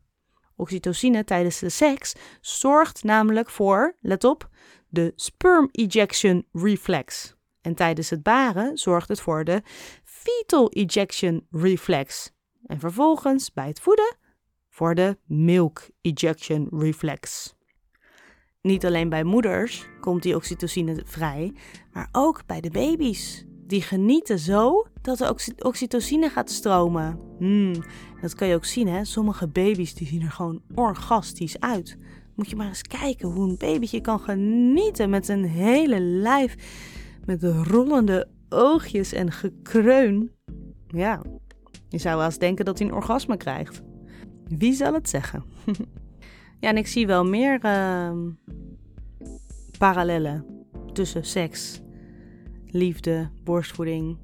Oxytocine 0.57 1.25
tijdens 1.25 1.59
de 1.59 1.69
seks 1.69 2.15
zorgt 2.41 3.05
namelijk 3.05 3.51
voor, 3.51 3.97
let 4.01 4.25
op, 4.25 4.49
de 4.89 5.13
sperm 5.17 5.69
ejection 5.73 6.47
reflex. 6.53 7.37
En 7.69 7.75
tijdens 7.75 8.11
het 8.11 8.23
baren 8.23 8.79
zorgt 8.79 9.09
het 9.09 9.21
voor 9.21 9.45
de 9.45 9.63
fetal 10.05 10.71
ejection 10.71 11.47
reflex. 11.51 12.33
En 12.67 12.81
vervolgens 12.81 13.53
bij 13.53 13.67
het 13.67 13.81
voeden 13.81 14.17
voor 14.69 14.95
de 14.95 15.19
milk 15.27 15.89
ejection 16.01 16.69
reflex. 16.71 17.55
Niet 18.61 18.87
alleen 18.87 19.09
bij 19.09 19.25
moeders 19.25 19.87
komt 20.01 20.23
die 20.23 20.37
oxytocine 20.37 21.03
vrij, 21.05 21.55
maar 21.93 22.09
ook 22.13 22.47
bij 22.47 22.61
de 22.61 22.71
baby's. 22.71 23.45
Die 23.67 23.83
genieten 23.83 24.39
zo 24.39 24.87
dat 25.03 25.19
de 25.19 25.35
oxytocine 25.59 26.29
gaat 26.29 26.51
stromen. 26.51 27.21
Hmm, 27.39 27.73
dat 28.21 28.35
kan 28.35 28.49
je 28.49 28.55
ook 28.55 28.65
zien, 28.65 28.89
hè? 28.89 29.05
Sommige 29.05 29.49
baby's 29.49 29.95
die 29.95 30.07
zien 30.07 30.23
er 30.23 30.31
gewoon 30.31 30.63
orgastisch 30.75 31.61
uit. 31.61 31.99
Moet 32.35 32.51
je 32.51 32.57
maar 32.57 32.69
eens 32.69 32.83
kijken 32.83 33.29
hoe 33.29 33.49
een 33.49 33.57
babytje 33.59 34.01
kan 34.01 34.21
genieten 34.21 35.11
met 35.11 35.29
een 35.29 35.45
hele 35.45 36.01
lijf 36.01 36.57
met 37.29 37.43
rollende 37.43 38.29
oogjes 38.49 39.13
en 39.13 39.33
gekreun. 39.33 40.31
Ja, 40.87 41.23
je 41.89 41.99
zou 41.99 42.17
wel 42.17 42.25
eens 42.25 42.39
denken 42.39 42.65
dat 42.65 42.79
hij 42.79 42.89
een 42.89 42.95
orgasme 42.95 43.37
krijgt. 43.37 43.83
Wie 44.45 44.73
zal 44.73 44.95
het 44.95 45.09
zeggen? 45.09 45.45
ja, 46.61 46.69
en 46.69 46.77
ik 46.77 46.87
zie 46.87 47.07
wel 47.07 47.25
meer 47.25 47.65
uh, 47.65 48.13
parallellen 49.79 50.47
tussen 50.93 51.25
seks, 51.25 51.81
liefde, 52.67 53.31
borstvoeding. 53.45 54.19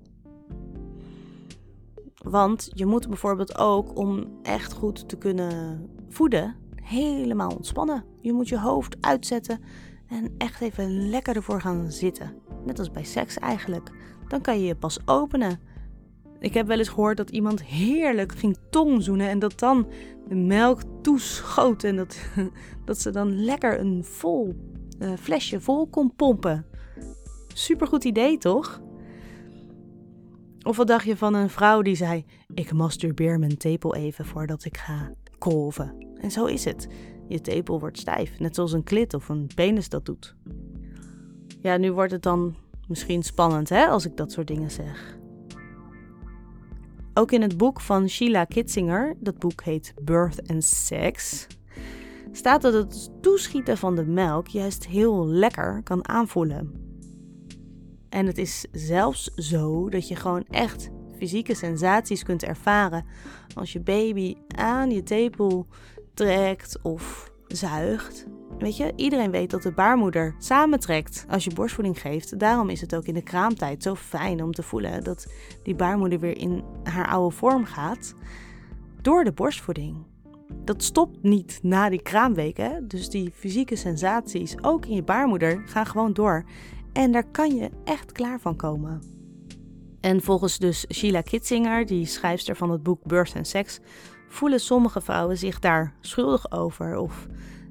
Want 2.14 2.70
je 2.74 2.86
moet 2.86 3.08
bijvoorbeeld 3.08 3.58
ook 3.58 3.98
om 3.98 4.38
echt 4.42 4.72
goed 4.72 5.08
te 5.08 5.16
kunnen 5.16 5.86
voeden, 6.08 6.56
helemaal 6.74 7.50
ontspannen. 7.50 8.04
Je 8.20 8.32
moet 8.32 8.48
je 8.48 8.60
hoofd 8.60 8.96
uitzetten 9.00 9.60
en 10.14 10.34
echt 10.38 10.60
even 10.60 11.08
lekker 11.08 11.36
ervoor 11.36 11.60
gaan 11.60 11.92
zitten. 11.92 12.34
Net 12.64 12.78
als 12.78 12.90
bij 12.90 13.04
seks 13.04 13.38
eigenlijk. 13.38 13.90
Dan 14.28 14.40
kan 14.40 14.58
je 14.58 14.66
je 14.66 14.74
pas 14.74 14.98
openen. 15.04 15.60
Ik 16.38 16.54
heb 16.54 16.66
wel 16.66 16.78
eens 16.78 16.88
gehoord 16.88 17.16
dat 17.16 17.30
iemand 17.30 17.62
heerlijk 17.62 18.34
ging 18.34 18.56
tongzoenen 18.70 19.28
en 19.28 19.38
dat 19.38 19.58
dan 19.58 19.86
de 20.28 20.34
melk 20.34 20.80
toeschoot 21.02 21.84
en 21.84 21.96
dat, 21.96 22.18
dat 22.84 23.00
ze 23.00 23.10
dan 23.10 23.44
lekker 23.44 23.80
een 23.80 24.04
vol 24.04 24.54
uh, 24.98 25.12
flesje 25.18 25.60
vol 25.60 25.86
kon 25.86 26.14
pompen. 26.16 26.66
Supergoed 27.54 28.04
idee, 28.04 28.38
toch? 28.38 28.82
Of 30.62 30.76
wat 30.76 30.86
dacht 30.86 31.06
je 31.06 31.16
van 31.16 31.34
een 31.34 31.50
vrouw 31.50 31.82
die 31.82 31.96
zei: 31.96 32.24
Ik 32.54 32.72
masturbeer 32.72 33.38
mijn 33.38 33.56
tepel 33.56 33.94
even 33.94 34.26
voordat 34.26 34.64
ik 34.64 34.76
ga 34.76 35.12
kolven? 35.38 36.06
En 36.20 36.30
zo 36.30 36.44
is 36.44 36.64
het. 36.64 36.88
Je 37.28 37.40
tepel 37.40 37.80
wordt 37.80 37.98
stijf, 37.98 38.38
net 38.38 38.54
zoals 38.54 38.72
een 38.72 38.82
klit 38.82 39.14
of 39.14 39.28
een 39.28 39.50
penis 39.54 39.88
dat 39.88 40.06
doet. 40.06 40.34
Ja, 41.60 41.76
nu 41.76 41.92
wordt 41.92 42.12
het 42.12 42.22
dan 42.22 42.54
misschien 42.88 43.22
spannend 43.22 43.68
hè, 43.68 43.86
als 43.86 44.04
ik 44.04 44.16
dat 44.16 44.32
soort 44.32 44.46
dingen 44.46 44.70
zeg. 44.70 45.18
Ook 47.14 47.32
in 47.32 47.42
het 47.42 47.56
boek 47.56 47.80
van 47.80 48.08
Sheila 48.08 48.44
Kitzinger, 48.44 49.16
dat 49.20 49.38
boek 49.38 49.62
heet 49.62 49.94
Birth 50.02 50.48
and 50.48 50.64
Sex, 50.64 51.46
staat 52.32 52.62
dat 52.62 52.72
het 52.72 53.10
toeschieten 53.20 53.78
van 53.78 53.94
de 53.94 54.04
melk 54.04 54.48
juist 54.48 54.86
heel 54.86 55.26
lekker 55.26 55.80
kan 55.82 56.08
aanvoelen. 56.08 56.72
En 58.08 58.26
het 58.26 58.38
is 58.38 58.66
zelfs 58.72 59.24
zo 59.24 59.88
dat 59.88 60.08
je 60.08 60.16
gewoon 60.16 60.44
echt 60.50 60.90
fysieke 61.16 61.54
sensaties 61.54 62.22
kunt 62.22 62.42
ervaren 62.42 63.04
als 63.54 63.72
je 63.72 63.80
baby 63.80 64.34
aan 64.56 64.90
je 64.90 65.02
tepel 65.02 65.66
trekt 66.14 66.78
of 66.82 67.32
zuigt. 67.46 68.26
Weet 68.58 68.76
je, 68.76 68.92
iedereen 68.96 69.30
weet 69.30 69.50
dat 69.50 69.62
de 69.62 69.72
baarmoeder 69.72 70.34
samentrekt 70.38 71.26
als 71.28 71.44
je 71.44 71.54
borstvoeding 71.54 72.00
geeft. 72.00 72.38
Daarom 72.38 72.68
is 72.68 72.80
het 72.80 72.94
ook 72.94 73.04
in 73.04 73.14
de 73.14 73.22
kraamtijd 73.22 73.82
zo 73.82 73.94
fijn 73.94 74.42
om 74.42 74.52
te 74.52 74.62
voelen 74.62 75.04
dat 75.04 75.26
die 75.62 75.74
baarmoeder 75.74 76.18
weer 76.18 76.38
in 76.38 76.64
haar 76.82 77.08
oude 77.08 77.36
vorm 77.36 77.64
gaat 77.64 78.14
door 79.00 79.24
de 79.24 79.32
borstvoeding. 79.32 79.96
Dat 80.64 80.82
stopt 80.82 81.22
niet 81.22 81.58
na 81.62 81.88
die 81.88 82.02
kraamweken, 82.02 82.88
dus 82.88 83.08
die 83.08 83.32
fysieke 83.34 83.76
sensaties, 83.76 84.62
ook 84.62 84.86
in 84.86 84.94
je 84.94 85.02
baarmoeder, 85.02 85.62
gaan 85.66 85.86
gewoon 85.86 86.12
door. 86.12 86.44
En 86.92 87.12
daar 87.12 87.30
kan 87.30 87.54
je 87.56 87.70
echt 87.84 88.12
klaar 88.12 88.40
van 88.40 88.56
komen. 88.56 89.02
En 90.00 90.22
volgens 90.22 90.58
dus 90.58 90.86
Sheila 90.92 91.20
Kitzinger, 91.20 91.86
die 91.86 92.06
schrijfster 92.06 92.56
van 92.56 92.70
het 92.70 92.82
boek 92.82 93.02
Birth 93.02 93.36
and 93.36 93.46
Sex, 93.46 93.80
voelen 94.34 94.60
sommige 94.60 95.00
vrouwen 95.00 95.38
zich 95.38 95.58
daar 95.58 95.94
schuldig 96.00 96.50
over 96.50 96.96
of 96.96 97.26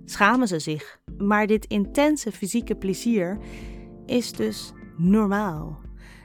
schamen 0.05 0.47
ze 0.47 0.59
zich. 0.59 0.99
Maar 1.17 1.47
dit 1.47 1.65
intense 1.65 2.31
fysieke 2.31 2.75
plezier 2.75 3.37
is 4.05 4.31
dus 4.31 4.71
normaal. 4.97 5.81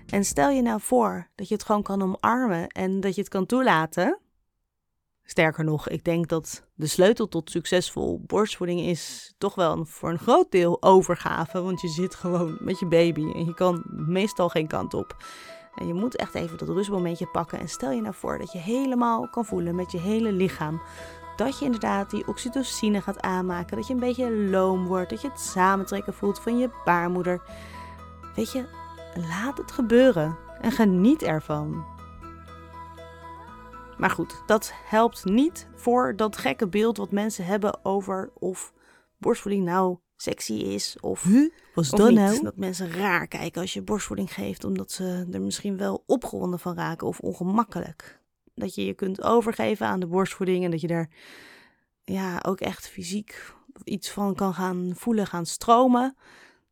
En 0.06 0.24
stel 0.24 0.50
je 0.50 0.62
nou 0.62 0.80
voor 0.80 1.28
dat 1.34 1.48
je 1.48 1.54
het 1.54 1.64
gewoon 1.64 1.82
kan 1.82 2.02
omarmen 2.02 2.68
en 2.68 3.00
dat 3.00 3.14
je 3.14 3.20
het 3.20 3.30
kan 3.30 3.46
toelaten. 3.46 4.18
Sterker 5.22 5.64
nog, 5.64 5.88
ik 5.88 6.04
denk 6.04 6.28
dat 6.28 6.66
de 6.74 6.86
sleutel 6.86 7.28
tot 7.28 7.50
succesvol 7.50 8.22
borstvoeding 8.26 8.80
is 8.80 9.34
toch 9.38 9.54
wel 9.54 9.84
voor 9.84 10.10
een 10.10 10.18
groot 10.18 10.50
deel 10.50 10.82
overgave. 10.82 11.62
Want 11.62 11.80
je 11.80 11.88
zit 11.88 12.14
gewoon 12.14 12.58
met 12.60 12.78
je 12.78 12.86
baby 12.86 13.32
en 13.34 13.44
je 13.44 13.54
kan 13.54 13.84
meestal 13.86 14.48
geen 14.48 14.66
kant 14.66 14.94
op. 14.94 15.16
Je 15.86 15.94
moet 15.94 16.16
echt 16.16 16.34
even 16.34 16.58
dat 16.58 16.68
rustmomentje 16.68 17.26
pakken. 17.26 17.58
En 17.58 17.68
stel 17.68 17.90
je 17.90 18.00
nou 18.00 18.14
voor 18.14 18.38
dat 18.38 18.52
je 18.52 18.58
helemaal 18.58 19.28
kan 19.28 19.44
voelen 19.44 19.74
met 19.74 19.92
je 19.92 19.98
hele 19.98 20.32
lichaam. 20.32 20.80
Dat 21.36 21.58
je 21.58 21.64
inderdaad 21.64 22.10
die 22.10 22.28
oxytocine 22.28 23.00
gaat 23.00 23.20
aanmaken. 23.20 23.76
Dat 23.76 23.86
je 23.86 23.94
een 23.94 24.00
beetje 24.00 24.32
loom 24.32 24.86
wordt. 24.86 25.10
Dat 25.10 25.20
je 25.20 25.28
het 25.28 25.40
samentrekken 25.40 26.14
voelt 26.14 26.40
van 26.40 26.58
je 26.58 26.70
baarmoeder. 26.84 27.42
Weet 28.34 28.52
je, 28.52 28.64
laat 29.14 29.58
het 29.58 29.72
gebeuren. 29.72 30.36
En 30.60 30.72
geniet 30.72 31.22
ervan. 31.22 31.84
Maar 33.98 34.10
goed, 34.10 34.42
dat 34.46 34.72
helpt 34.84 35.24
niet 35.24 35.68
voor 35.74 36.16
dat 36.16 36.36
gekke 36.36 36.68
beeld 36.68 36.96
wat 36.96 37.10
mensen 37.10 37.44
hebben 37.44 37.84
over 37.84 38.30
of 38.34 38.72
borstvoeding 39.16 39.64
nou 39.64 39.98
sexy 40.22 40.52
is. 40.52 40.96
Of, 41.00 41.22
huh? 41.22 41.50
Was 41.74 41.90
dat 41.90 42.10
nou? 42.10 42.42
Dat 42.42 42.56
mensen 42.56 42.92
raar 42.92 43.26
kijken 43.26 43.60
als 43.60 43.72
je 43.72 43.82
borstvoeding 43.82 44.34
geeft, 44.34 44.64
omdat 44.64 44.92
ze 44.92 45.26
er 45.32 45.42
misschien 45.42 45.76
wel 45.76 46.02
opgewonden 46.06 46.58
van 46.58 46.74
raken 46.74 47.06
of 47.06 47.20
ongemakkelijk. 47.20 48.20
Dat 48.54 48.74
je 48.74 48.84
je 48.84 48.94
kunt 48.94 49.22
overgeven 49.22 49.86
aan 49.86 50.00
de 50.00 50.06
borstvoeding 50.06 50.64
en 50.64 50.70
dat 50.70 50.80
je 50.80 50.86
daar 50.86 51.10
ja, 52.04 52.42
ook 52.46 52.60
echt 52.60 52.88
fysiek 52.88 53.54
iets 53.84 54.10
van 54.10 54.34
kan 54.34 54.54
gaan 54.54 54.92
voelen, 54.94 55.26
gaan 55.26 55.46
stromen. 55.46 56.16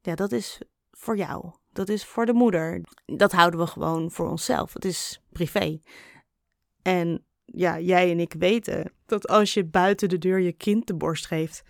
Ja, 0.00 0.15
dat 0.15 0.33
is 0.33 0.61
voor 0.91 1.17
jou. 1.17 1.50
Dat 1.73 1.88
is 1.88 2.05
voor 2.05 2.26
de 2.26 2.33
moeder. 2.33 2.81
Dat 3.05 3.33
houden 3.33 3.61
we 3.61 3.67
gewoon 3.67 4.11
voor 4.11 4.29
onszelf. 4.29 4.73
Het 4.73 4.85
is 4.85 5.23
privé. 5.33 5.81
En 6.83 7.25
ja, 7.45 7.81
jij 7.81 8.11
en 8.11 8.21
ik 8.21 8.35
weten 8.38 8.93
dat 9.07 9.29
als 9.29 9.55
je 9.55 9.65
buiten 9.65 10.09
de 10.09 10.19
deur 10.19 10.41
je 10.41 10.53
kind 10.53 10.87
de 10.87 10.95
borst 10.95 11.26
geeft, 11.26 11.62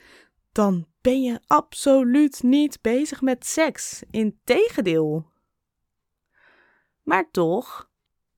dan 0.56 0.86
ben 1.00 1.22
je 1.22 1.40
absoluut 1.46 2.42
niet 2.42 2.78
bezig 2.80 3.20
met 3.20 3.46
seks. 3.46 4.02
Integendeel. 4.10 5.26
Maar 7.02 7.30
toch, 7.30 7.90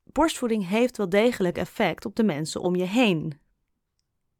borstvoeding 0.04 0.68
heeft 0.68 0.96
wel 0.96 1.08
degelijk 1.08 1.58
effect 1.58 2.04
op 2.04 2.16
de 2.16 2.22
mensen 2.22 2.60
om 2.60 2.76
je 2.76 2.84
heen. 2.84 3.40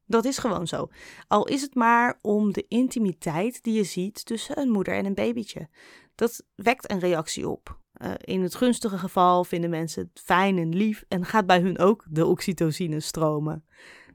Dat 0.07 0.25
is 0.25 0.39
gewoon 0.39 0.67
zo. 0.67 0.89
Al 1.29 1.47
is 1.47 1.63
het 1.63 1.75
maar 1.75 2.19
om 2.23 2.53
de 2.53 2.65
intimiteit 2.69 3.63
die 3.63 3.75
je 3.75 3.85
ziet 3.85 4.25
tussen 4.27 4.59
een 4.59 4.71
moeder 4.71 4.95
en 4.95 5.07
een 5.07 5.15
babytje. 5.15 5.69
Dat 6.15 6.43
wekt 6.55 6.91
een 6.91 7.01
reactie 7.01 7.49
op. 7.49 7.79
Uh, 8.03 8.13
in 8.19 8.43
het 8.43 8.55
gunstige 8.55 8.99
geval 8.99 9.45
vinden 9.45 9.71
mensen 9.71 10.03
het 10.03 10.21
fijn 10.25 10.59
en 10.59 10.75
lief 10.75 11.05
en 11.09 11.25
gaat 11.25 11.47
bij 11.47 11.61
hun 11.61 11.79
ook 11.79 12.05
de 12.09 12.27
oxytocine 12.27 13.01
stromen. 13.01 13.65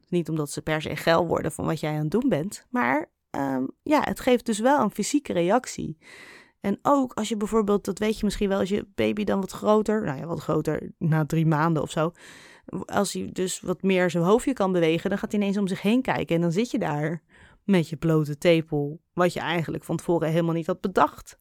Niet 0.10 0.30
omdat 0.30 0.52
ze 0.52 0.62
per 0.62 0.82
se 0.82 0.96
geil 0.96 1.28
worden 1.28 1.52
van 1.52 1.66
wat 1.66 1.80
jij 1.80 1.94
aan 1.94 2.02
het 2.02 2.12
doen 2.12 2.30
bent, 2.30 2.66
maar 2.70 3.12
um, 3.36 3.68
ja, 3.84 4.02
het 4.04 4.20
geeft 4.20 4.46
dus 4.46 4.60
wel 4.60 4.80
een 4.80 4.92
fysieke 4.92 5.34
reactie. 5.34 5.98
En 6.60 6.80
ook 6.82 7.14
als 7.14 7.30
je 7.30 7.38
bijvoorbeeld, 7.38 7.86
dat 7.86 8.00
weet 8.00 8.18
je 8.20 8.26
misschien 8.26 8.50
wel, 8.50 8.60
als 8.60 8.70
je 8.70 8.88
baby 8.96 9.24
dan 9.24 9.40
wat 9.40 9.52
groter, 9.52 10.04
nou 10.04 10.18
ja, 10.18 10.26
wat 10.26 10.40
groter, 10.40 10.92
na 10.98 11.26
drie 11.26 11.46
maanden 11.46 11.84
of 11.84 11.92
zo. 11.92 12.12
Als 12.86 13.14
hij 13.14 13.30
dus 13.32 13.62
wat 13.62 13.82
meer 13.82 14.10
zijn 14.10 14.24
hoofdje 14.24 14.54
kan 14.54 14.72
bewegen, 14.72 15.10
dan 15.10 15.20
gaat 15.20 15.32
hij 15.32 15.42
ineens 15.42 15.58
om 15.58 15.68
zich 15.68 15.82
heen 15.82 16.02
kijken. 16.02 16.36
En 16.36 16.42
dan 16.42 16.52
zit 16.52 16.72
je 16.72 16.80
daar 16.80 17.22
met 17.64 17.90
je 17.90 17.96
blote 17.96 18.38
tepel, 18.38 19.02
wat 19.14 19.34
je 19.34 19.40
eigenlijk 19.40 19.84
van 19.84 19.98
tevoren 19.98 20.30
helemaal 20.30 20.54
niet 20.54 20.68
had 20.68 20.82
bedacht. 20.82 21.40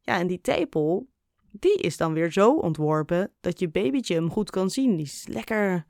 Ja, 0.00 0.18
en 0.18 0.26
die 0.26 0.40
tepel, 0.40 1.08
die 1.50 1.76
is 1.76 1.96
dan 1.96 2.12
weer 2.12 2.32
zo 2.32 2.54
ontworpen 2.54 3.32
dat 3.40 3.58
je 3.58 3.68
babytje 3.68 4.14
hem 4.14 4.30
goed 4.30 4.50
kan 4.50 4.70
zien. 4.70 4.96
Die 4.96 5.06
is 5.06 5.26
lekker 5.28 5.84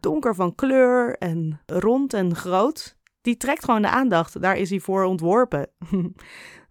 donker 0.00 0.34
van 0.34 0.54
kleur 0.54 1.16
en 1.18 1.60
rond 1.66 2.14
en 2.14 2.34
groot 2.34 2.98
die 3.20 3.36
trekt 3.36 3.64
gewoon 3.64 3.82
de 3.82 3.90
aandacht. 3.90 4.42
Daar 4.42 4.56
is 4.56 4.70
hij 4.70 4.80
voor 4.80 5.04
ontworpen. 5.04 5.70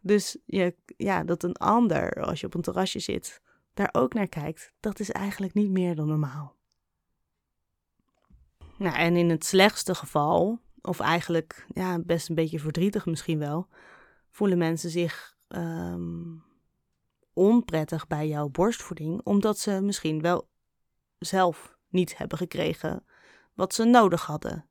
dus 0.01 0.37
je, 0.45 0.75
ja, 0.97 1.23
dat 1.23 1.43
een 1.43 1.55
ander, 1.55 2.25
als 2.25 2.39
je 2.39 2.45
op 2.45 2.53
een 2.53 2.61
terrasje 2.61 2.99
zit, 2.99 3.41
daar 3.73 3.89
ook 3.91 4.13
naar 4.13 4.27
kijkt, 4.27 4.73
dat 4.79 4.99
is 4.99 5.11
eigenlijk 5.11 5.53
niet 5.53 5.69
meer 5.69 5.95
dan 5.95 6.07
normaal. 6.07 6.57
Nou, 8.77 8.95
en 8.95 9.15
in 9.15 9.29
het 9.29 9.45
slechtste 9.45 9.95
geval, 9.95 10.59
of 10.81 10.99
eigenlijk 10.99 11.65
ja, 11.73 11.99
best 11.99 12.29
een 12.29 12.35
beetje 12.35 12.59
verdrietig 12.59 13.05
misschien 13.05 13.39
wel, 13.39 13.67
voelen 14.29 14.57
mensen 14.57 14.89
zich 14.89 15.37
ehm, 15.47 16.37
onprettig 17.33 18.07
bij 18.07 18.27
jouw 18.27 18.49
borstvoeding, 18.49 19.21
omdat 19.23 19.59
ze 19.59 19.81
misschien 19.81 20.21
wel 20.21 20.49
zelf 21.17 21.77
niet 21.87 22.17
hebben 22.17 22.37
gekregen 22.37 23.05
wat 23.53 23.73
ze 23.73 23.83
nodig 23.83 24.25
hadden. 24.25 24.68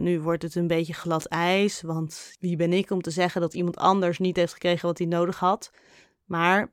Nu 0.00 0.20
wordt 0.20 0.42
het 0.42 0.54
een 0.54 0.66
beetje 0.66 0.94
glad 0.94 1.26
ijs, 1.26 1.82
want 1.82 2.36
wie 2.40 2.56
ben 2.56 2.72
ik 2.72 2.90
om 2.90 3.00
te 3.00 3.10
zeggen 3.10 3.40
dat 3.40 3.54
iemand 3.54 3.76
anders 3.76 4.18
niet 4.18 4.36
heeft 4.36 4.52
gekregen 4.52 4.86
wat 4.86 4.98
hij 4.98 5.06
nodig 5.06 5.38
had? 5.38 5.70
Maar 6.24 6.72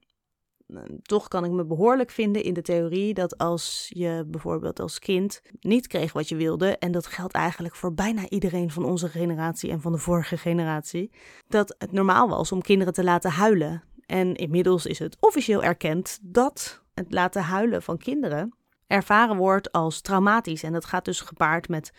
eh, 0.67 0.81
toch 1.01 1.27
kan 1.27 1.45
ik 1.45 1.51
me 1.51 1.65
behoorlijk 1.65 2.11
vinden 2.11 2.43
in 2.43 2.53
de 2.53 2.61
theorie 2.61 3.13
dat 3.13 3.37
als 3.37 3.91
je 3.93 4.23
bijvoorbeeld 4.27 4.79
als 4.79 4.99
kind 4.99 5.41
niet 5.59 5.87
kreeg 5.87 6.13
wat 6.13 6.29
je 6.29 6.35
wilde, 6.35 6.77
en 6.77 6.91
dat 6.91 7.07
geldt 7.07 7.33
eigenlijk 7.33 7.75
voor 7.75 7.93
bijna 7.93 8.29
iedereen 8.29 8.71
van 8.71 8.85
onze 8.85 9.09
generatie 9.09 9.71
en 9.71 9.81
van 9.81 9.91
de 9.91 9.97
vorige 9.97 10.37
generatie, 10.37 11.11
dat 11.47 11.75
het 11.77 11.91
normaal 11.91 12.29
was 12.29 12.51
om 12.51 12.61
kinderen 12.61 12.93
te 12.93 13.03
laten 13.03 13.31
huilen. 13.31 13.83
En 14.05 14.35
inmiddels 14.35 14.85
is 14.85 14.99
het 14.99 15.17
officieel 15.19 15.63
erkend 15.63 16.19
dat 16.21 16.81
het 16.93 17.13
laten 17.13 17.41
huilen 17.41 17.83
van 17.83 17.97
kinderen 17.97 18.53
ervaren 18.87 19.37
wordt 19.37 19.71
als 19.71 20.01
traumatisch. 20.01 20.63
En 20.63 20.73
dat 20.73 20.85
gaat 20.85 21.05
dus 21.05 21.21
gepaard 21.21 21.69
met 21.69 21.91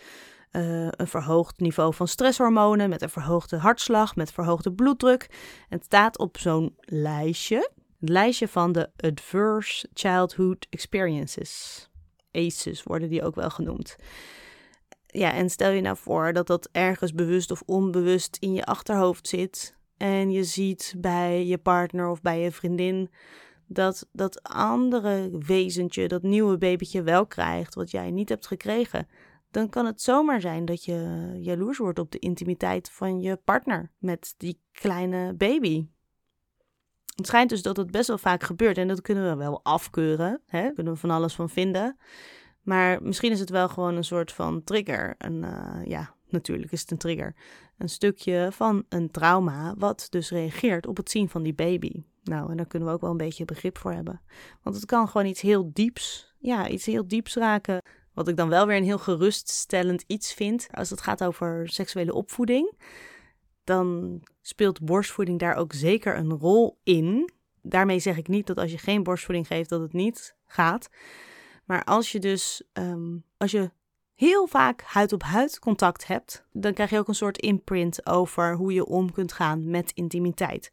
uh, 0.57 0.89
een 0.91 1.07
verhoogd 1.07 1.61
niveau 1.61 1.95
van 1.95 2.09
stresshormonen, 2.09 2.89
met 2.89 3.03
een 3.03 3.11
verhoogde 3.11 3.57
hartslag, 3.57 4.17
met 4.17 4.33
verhoogde 4.33 4.73
bloeddruk. 4.73 5.29
Het 5.69 5.85
staat 5.85 6.19
op 6.19 6.39
zo'n 6.39 6.75
lijstje, 6.81 7.71
het 8.01 8.09
lijstje 8.09 8.49
van 8.49 8.73
de 8.73 8.91
Adverse 8.97 9.89
Childhood 9.95 10.67
Experiences. 10.71 11.89
ACEs 12.33 12.83
worden 12.83 13.09
die 13.09 13.23
ook 13.23 13.35
wel 13.35 13.51
genoemd. 13.51 13.97
Ja, 15.07 15.33
en 15.33 15.51
stel 15.51 15.71
je 15.71 15.81
nou 15.81 15.97
voor 15.97 16.33
dat 16.33 16.47
dat 16.47 16.69
ergens 16.73 17.13
bewust 17.13 17.51
of 17.51 17.63
onbewust 17.67 18.37
in 18.41 18.55
je 18.55 18.65
achterhoofd 18.65 19.29
zit 19.29 19.77
en 19.97 20.31
je 20.31 20.45
ziet 20.45 20.95
bij 20.97 21.47
je 21.47 21.59
partner 21.59 22.09
of 22.09 22.23
bij 22.23 22.41
je 22.41 22.53
vriendin 22.53 23.11
dat 23.67 24.09
dat 24.13 24.43
andere 24.43 25.31
wezentje, 25.47 26.09
dat 26.09 26.23
nieuwe 26.23 26.59
babytje 26.59 27.03
wel 27.03 27.27
krijgt 27.27 27.75
wat 27.75 27.91
jij 27.91 28.11
niet 28.11 28.29
hebt 28.29 28.47
gekregen, 28.47 29.09
dan 29.55 29.69
kan 29.69 29.87
het 29.87 30.03
zomaar 30.03 30.41
zijn 30.41 30.65
dat 30.65 30.85
je 30.85 31.31
jaloers 31.41 31.79
wordt 31.79 31.99
op 31.99 32.11
de 32.11 32.19
intimiteit 32.19 32.91
van 32.91 33.21
je 33.21 33.37
partner 33.37 33.91
met 33.99 34.35
die 34.37 34.61
kleine 34.73 35.35
baby. 35.35 35.87
Het 37.17 37.27
schijnt 37.27 37.51
dus 37.51 37.63
dat 37.63 37.77
het 37.77 37.91
best 37.91 38.09
wel 38.09 38.19
vaak 38.19 38.43
gebeurt 38.43 38.79
en 38.79 38.89
dat 38.89 39.01
kunnen 39.01 39.31
we 39.31 39.37
wel 39.37 39.65
afkeuren. 39.65 40.41
Hè? 40.47 40.73
Kunnen 40.73 40.93
we 40.93 40.99
van 40.99 41.11
alles 41.11 41.35
van 41.35 41.51
vinden. 41.51 41.97
Maar 42.63 43.03
misschien 43.03 43.31
is 43.31 43.41
het 43.41 43.51
wel 43.51 43.69
gewoon 43.69 43.97
een 43.97 44.05
soort 44.05 44.33
van 44.33 44.65
trigger. 44.65 45.15
En 45.19 45.43
uh, 45.43 45.81
ja, 45.85 46.15
natuurlijk 46.29 46.73
is 46.73 46.81
het 46.81 46.91
een 46.91 46.99
trigger. 46.99 47.35
Een 47.79 47.89
stukje 47.89 48.49
van 48.53 48.85
een 48.89 49.11
trauma, 49.11 49.75
wat 49.79 50.07
dus 50.11 50.31
reageert 50.31 50.87
op 50.87 50.97
het 50.97 51.11
zien 51.11 51.29
van 51.29 51.43
die 51.43 51.55
baby. 51.55 52.05
Nou, 52.23 52.51
en 52.51 52.57
daar 52.57 52.67
kunnen 52.67 52.89
we 52.89 52.95
ook 52.95 53.01
wel 53.01 53.11
een 53.11 53.17
beetje 53.17 53.45
begrip 53.45 53.79
voor 53.79 53.93
hebben. 53.93 54.21
Want 54.63 54.77
het 54.77 54.87
kan 54.87 55.09
gewoon 55.09 55.27
iets 55.27 55.41
heel 55.41 55.71
dieps, 55.73 56.35
ja, 56.39 56.69
iets 56.69 56.87
heel 56.87 57.09
dieps 57.09 57.35
raken. 57.35 57.83
Wat 58.15 58.29
ik 58.29 58.37
dan 58.37 58.49
wel 58.49 58.67
weer 58.67 58.77
een 58.77 58.85
heel 58.85 58.99
geruststellend 58.99 60.05
iets 60.07 60.35
vind. 60.35 60.67
Als 60.71 60.91
het 60.91 61.01
gaat 61.01 61.25
over 61.25 61.69
seksuele 61.69 62.15
opvoeding, 62.15 62.73
dan 63.65 64.21
speelt 64.43 64.85
borstvoeding 64.85 65.39
daar 65.39 65.55
ook 65.55 65.73
zeker 65.73 66.17
een 66.17 66.33
rol 66.33 66.79
in. 66.83 67.31
Daarmee 67.63 67.99
zeg 67.99 68.17
ik 68.17 68.29
niet 68.29 68.47
dat 68.47 68.59
als 68.59 68.71
je 68.71 68.79
geen 68.79 69.03
borstvoeding 69.03 69.47
geeft, 69.47 69.69
dat 69.69 69.81
het 69.81 69.93
niet 69.93 70.37
gaat. 70.47 70.89
Maar 71.65 71.85
als 71.85 72.13
je 72.13 72.19
dus, 72.19 72.63
um, 72.73 73.25
als 73.37 73.51
je 73.51 73.71
heel 74.15 74.47
vaak 74.47 74.83
huid 74.83 75.13
op 75.13 75.23
huid 75.23 75.59
contact 75.59 76.07
hebt, 76.07 76.45
dan 76.53 76.73
krijg 76.73 76.91
je 76.91 76.99
ook 76.99 77.09
een 77.09 77.15
soort 77.15 77.39
imprint 77.39 78.07
over 78.07 78.55
hoe 78.55 78.73
je 78.73 78.87
om 78.87 79.13
kunt 79.13 79.33
gaan 79.33 79.71
met 79.71 79.93
intimiteit. 79.95 80.73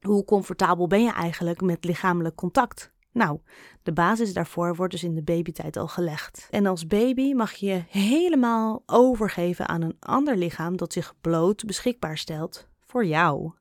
Hoe 0.00 0.24
comfortabel 0.24 0.86
ben 0.86 1.02
je 1.02 1.12
eigenlijk 1.12 1.60
met 1.60 1.84
lichamelijk 1.84 2.34
contact? 2.34 2.92
Nou, 3.12 3.40
de 3.82 3.92
basis 3.92 4.32
daarvoor 4.32 4.76
wordt 4.76 4.92
dus 4.92 5.04
in 5.04 5.14
de 5.14 5.22
babytijd 5.22 5.76
al 5.76 5.88
gelegd. 5.88 6.48
En 6.50 6.66
als 6.66 6.86
baby 6.86 7.32
mag 7.32 7.52
je 7.52 7.84
helemaal 7.88 8.82
overgeven 8.86 9.68
aan 9.68 9.82
een 9.82 9.96
ander 9.98 10.36
lichaam 10.36 10.76
dat 10.76 10.92
zich 10.92 11.14
bloot 11.20 11.64
beschikbaar 11.64 12.18
stelt 12.18 12.68
voor 12.80 13.04
jou. 13.04 13.52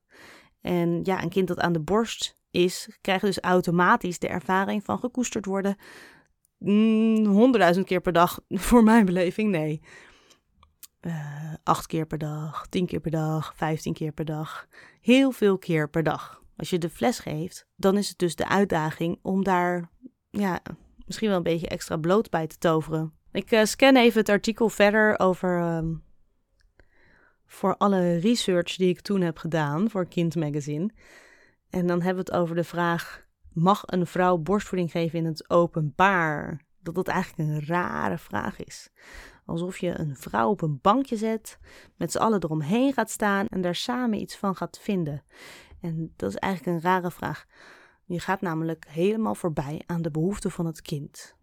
En 0.61 0.99
ja, 1.03 1.23
een 1.23 1.29
kind 1.29 1.47
dat 1.47 1.59
aan 1.59 1.73
de 1.73 1.79
borst 1.79 2.37
is, 2.51 2.97
krijgt 3.01 3.23
dus 3.23 3.39
automatisch 3.39 4.19
de 4.19 4.27
ervaring 4.27 4.83
van 4.83 4.99
gekoesterd 4.99 5.45
worden. 5.45 5.75
Mm, 6.57 7.25
honderdduizend 7.25 7.85
keer 7.85 8.01
per 8.01 8.13
dag, 8.13 8.39
voor 8.67 8.83
mijn 8.83 9.05
beleving, 9.05 9.49
nee. 9.51 9.81
Uh, 11.01 11.53
acht 11.63 11.85
keer 11.85 12.05
per 12.05 12.17
dag, 12.17 12.67
tien 12.69 12.85
keer 12.85 12.99
per 12.99 13.11
dag, 13.11 13.53
vijftien 13.55 13.93
keer 13.93 14.11
per 14.11 14.25
dag. 14.25 14.67
Heel 15.01 15.31
veel 15.31 15.57
keer 15.57 15.89
per 15.89 16.03
dag. 16.03 16.41
Als 16.57 16.69
je 16.69 16.77
de 16.77 16.89
fles 16.89 17.19
geeft, 17.19 17.67
dan 17.75 17.97
is 17.97 18.09
het 18.09 18.17
dus 18.17 18.35
de 18.35 18.47
uitdaging 18.47 19.19
om 19.21 19.43
daar 19.43 19.89
ja, 20.29 20.61
misschien 21.05 21.27
wel 21.27 21.37
een 21.37 21.43
beetje 21.43 21.67
extra 21.67 21.97
bloot 21.97 22.29
bij 22.29 22.47
te 22.47 22.57
toveren. 22.57 23.13
Ik 23.31 23.51
uh, 23.51 23.63
scan 23.63 23.95
even 23.95 24.19
het 24.19 24.29
artikel 24.29 24.69
verder 24.69 25.19
over 25.19 25.77
um, 25.77 26.03
voor 27.45 27.77
alle 27.77 28.17
research 28.17 28.75
die 28.75 28.89
ik 28.89 29.01
toen 29.01 29.21
heb 29.21 29.37
gedaan 29.37 29.89
voor 29.89 30.07
Kind 30.07 30.35
Magazine. 30.35 30.89
En 31.69 31.87
dan 31.87 32.01
hebben 32.01 32.25
we 32.25 32.31
het 32.31 32.41
over 32.41 32.55
de 32.55 32.63
vraag: 32.63 33.25
mag 33.53 33.83
een 33.85 34.07
vrouw 34.07 34.37
borstvoeding 34.37 34.91
geven 34.91 35.19
in 35.19 35.25
het 35.25 35.49
openbaar? 35.49 36.65
Dat 36.81 36.95
dat 36.95 37.07
eigenlijk 37.07 37.49
een 37.49 37.65
rare 37.65 38.17
vraag 38.17 38.63
is. 38.63 38.89
Alsof 39.45 39.77
je 39.77 39.99
een 39.99 40.15
vrouw 40.15 40.49
op 40.49 40.61
een 40.61 40.79
bankje 40.81 41.17
zet, 41.17 41.57
met 41.95 42.11
z'n 42.11 42.17
allen 42.17 42.43
eromheen 42.43 42.93
gaat 42.93 43.09
staan 43.09 43.45
en 43.45 43.61
daar 43.61 43.75
samen 43.75 44.19
iets 44.19 44.37
van 44.37 44.55
gaat 44.55 44.79
vinden. 44.79 45.23
En 45.81 46.13
dat 46.15 46.29
is 46.29 46.35
eigenlijk 46.35 46.75
een 46.75 46.83
rare 46.83 47.11
vraag. 47.11 47.45
Je 48.05 48.19
gaat 48.19 48.41
namelijk 48.41 48.85
helemaal 48.87 49.35
voorbij 49.35 49.83
aan 49.85 50.01
de 50.01 50.11
behoeften 50.11 50.51
van 50.51 50.65
het 50.65 50.81
kind. 50.81 51.35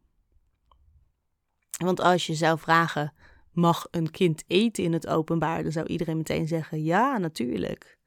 Want 1.71 2.01
als 2.01 2.27
je 2.27 2.35
zou 2.35 2.59
vragen: 2.59 3.13
mag 3.53 3.87
een 3.91 4.11
kind 4.11 4.45
eten 4.47 4.85
in 4.85 4.93
het 4.93 5.07
openbaar? 5.07 5.63
Dan 5.63 5.73
zou 5.73 5.87
iedereen 5.87 6.17
meteen 6.17 6.49
zeggen: 6.49 6.83
ja, 6.83 7.19
natuurlijk. 7.19 7.99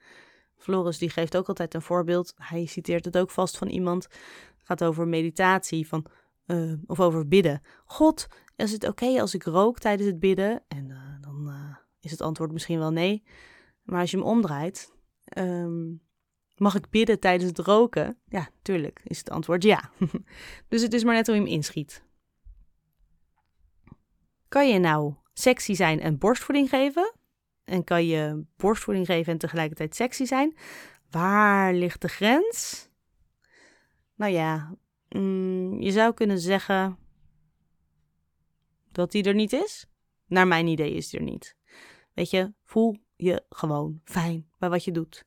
Floris 0.56 0.98
die 0.98 1.10
geeft 1.10 1.38
ook 1.38 1.48
altijd 1.48 1.74
een 1.74 1.82
voorbeeld. 1.82 2.34
Hij 2.36 2.66
citeert 2.66 3.06
het 3.06 3.18
ook 3.18 3.32
vast 3.32 3.58
van 3.58 3.68
iemand. 3.68 4.04
Het 4.04 4.63
gaat 4.63 4.84
over 4.84 5.08
meditatie 5.08 5.88
van, 5.88 6.06
uh, 6.46 6.74
of 6.86 7.00
over 7.00 7.28
bidden. 7.28 7.62
God, 7.86 8.28
is 8.56 8.72
het 8.72 8.88
oké 8.88 9.22
als 9.22 9.34
ik 9.34 9.44
rook 9.44 9.80
tijdens 9.80 10.08
het 10.08 10.20
bidden? 10.20 10.63
En 10.68 10.90
uh, 10.90 11.22
dan 11.22 11.48
uh, 11.50 11.76
is 12.00 12.12
het 12.12 12.22
antwoord 12.22 12.52
misschien 12.52 12.80
wel 12.80 12.92
nee. 12.92 13.24
Maar 13.84 14.00
als 14.00 14.12
je 14.12 14.18
hem 14.18 14.26
omdraait, 14.26 14.94
um, 15.38 16.02
Mag 16.58 16.76
ik 16.76 16.89
bidden 16.89 17.20
tijdens 17.20 17.50
het 17.50 17.60
roken? 17.60 18.17
Ja, 18.30 18.50
tuurlijk 18.62 19.02
is 19.04 19.17
het 19.17 19.30
antwoord 19.30 19.63
ja. 19.63 19.91
dus 20.70 20.82
het 20.82 20.93
is 20.93 21.04
maar 21.04 21.13
net 21.13 21.28
hoe 21.28 21.36
je 21.36 21.41
hem 21.41 21.52
inschiet. 21.52 22.04
Kan 24.48 24.70
je 24.70 24.80
nou 24.80 25.13
sexy 25.34 25.74
zijn 25.74 26.00
en 26.00 26.17
borstvoeding 26.17 26.70
geven? 26.70 27.13
En 27.63 27.84
kan 27.84 28.06
je 28.06 28.46
borstvoeding 28.56 29.06
geven 29.06 29.34
en 29.34 29.39
tegelijkertijd 29.39 29.96
sexy 29.96 30.26
zijn? 30.26 30.58
Waar 31.10 31.74
ligt 31.74 32.02
de 32.02 32.08
grens? 32.08 32.89
Nou 34.15 34.32
ja, 34.32 34.76
mm, 35.10 35.82
je 35.82 35.91
zou 35.91 36.13
kunnen 36.13 36.39
zeggen 36.39 36.98
dat 38.91 39.12
die 39.12 39.24
er 39.24 39.34
niet 39.34 39.54
is. 39.54 39.88
Naar 40.26 40.48
mijn 40.48 40.67
idee 40.67 40.93
is 40.93 41.10
die 41.10 41.20
er 41.20 41.26
niet. 41.26 41.56
Weet 42.13 42.30
je, 42.30 42.54
voel 42.63 42.96
je 43.15 43.46
gewoon 43.50 44.02
fijn 44.04 44.50
bij 44.60 44.70
wat 44.70 44.84
je 44.84 44.91
doet. 44.91 45.24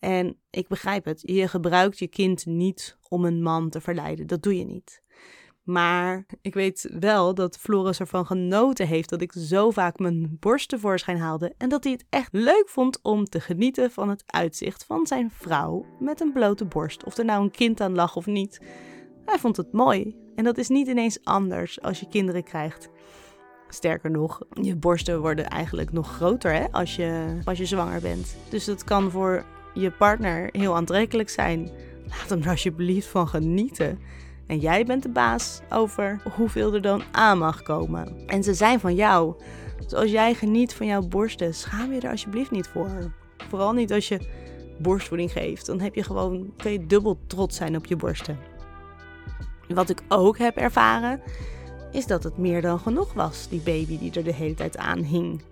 En 0.00 0.36
ik 0.50 0.68
begrijp 0.68 1.04
het, 1.04 1.22
je 1.24 1.48
gebruikt 1.48 1.98
je 1.98 2.08
kind 2.08 2.46
niet 2.46 2.98
om 3.08 3.24
een 3.24 3.42
man 3.42 3.70
te 3.70 3.80
verleiden. 3.80 4.26
Dat 4.26 4.42
doe 4.42 4.58
je 4.58 4.64
niet. 4.64 5.02
Maar 5.62 6.26
ik 6.40 6.54
weet 6.54 6.90
wel 7.00 7.34
dat 7.34 7.58
Floris 7.58 8.00
ervan 8.00 8.26
genoten 8.26 8.86
heeft 8.86 9.08
dat 9.08 9.20
ik 9.20 9.32
zo 9.32 9.70
vaak 9.70 9.98
mijn 9.98 10.36
borst 10.40 10.68
tevoorschijn 10.68 11.18
haalde. 11.18 11.54
En 11.58 11.68
dat 11.68 11.84
hij 11.84 11.92
het 11.92 12.04
echt 12.08 12.32
leuk 12.32 12.64
vond 12.66 12.98
om 13.02 13.24
te 13.24 13.40
genieten 13.40 13.90
van 13.90 14.08
het 14.08 14.22
uitzicht 14.26 14.84
van 14.84 15.06
zijn 15.06 15.30
vrouw 15.30 15.86
met 15.98 16.20
een 16.20 16.32
blote 16.32 16.64
borst. 16.64 17.04
Of 17.04 17.18
er 17.18 17.24
nou 17.24 17.42
een 17.42 17.50
kind 17.50 17.80
aan 17.80 17.94
lag 17.94 18.16
of 18.16 18.26
niet. 18.26 18.60
Hij 19.24 19.38
vond 19.38 19.56
het 19.56 19.72
mooi. 19.72 20.16
En 20.34 20.44
dat 20.44 20.58
is 20.58 20.68
niet 20.68 20.88
ineens 20.88 21.24
anders 21.24 21.82
als 21.82 22.00
je 22.00 22.08
kinderen 22.08 22.44
krijgt. 22.44 22.88
Sterker 23.68 24.10
nog, 24.10 24.40
je 24.62 24.76
borsten 24.76 25.20
worden 25.20 25.48
eigenlijk 25.48 25.92
nog 25.92 26.08
groter 26.14 26.52
hè, 26.52 26.72
als, 26.72 26.96
je, 26.96 27.38
als 27.44 27.58
je 27.58 27.66
zwanger 27.66 28.00
bent. 28.00 28.36
Dus 28.48 28.64
dat 28.64 28.84
kan 28.84 29.10
voor 29.10 29.44
je 29.74 29.90
partner 29.90 30.48
heel 30.52 30.76
aantrekkelijk 30.76 31.28
zijn. 31.28 31.70
Laat 32.08 32.28
hem 32.28 32.42
er 32.42 32.48
alsjeblieft 32.48 33.06
van 33.06 33.28
genieten. 33.28 33.98
En 34.46 34.58
jij 34.58 34.84
bent 34.84 35.02
de 35.02 35.08
baas 35.08 35.60
over 35.68 36.20
hoeveel 36.34 36.74
er 36.74 36.82
dan 36.82 37.02
aan 37.12 37.38
mag 37.38 37.62
komen. 37.62 38.26
En 38.26 38.42
ze 38.42 38.54
zijn 38.54 38.80
van 38.80 38.94
jou. 38.94 39.34
Dus 39.82 39.94
als 39.94 40.10
jij 40.10 40.34
geniet 40.34 40.74
van 40.74 40.86
jouw 40.86 41.02
borsten, 41.02 41.54
schaam 41.54 41.92
je 41.92 42.00
er 42.00 42.10
alsjeblieft 42.10 42.50
niet 42.50 42.68
voor. 42.68 43.12
Vooral 43.48 43.72
niet 43.72 43.92
als 43.92 44.08
je 44.08 44.20
borstvoeding 44.78 45.32
geeft. 45.32 45.66
Dan 45.66 45.80
heb 45.80 45.94
je 45.94 46.02
gewoon, 46.02 46.52
kun 46.56 46.72
je 46.72 46.86
dubbel 46.86 47.18
trots 47.26 47.56
zijn 47.56 47.76
op 47.76 47.86
je 47.86 47.96
borsten. 47.96 48.38
Wat 49.68 49.90
ik 49.90 50.02
ook 50.08 50.38
heb 50.38 50.56
ervaren, 50.56 51.20
is 51.92 52.06
dat 52.06 52.22
het 52.22 52.38
meer 52.38 52.62
dan 52.62 52.78
genoeg 52.78 53.12
was, 53.12 53.48
die 53.48 53.60
baby 53.60 53.98
die 53.98 54.12
er 54.12 54.24
de 54.24 54.34
hele 54.34 54.54
tijd 54.54 54.76
aan 54.76 55.02
hing. 55.02 55.42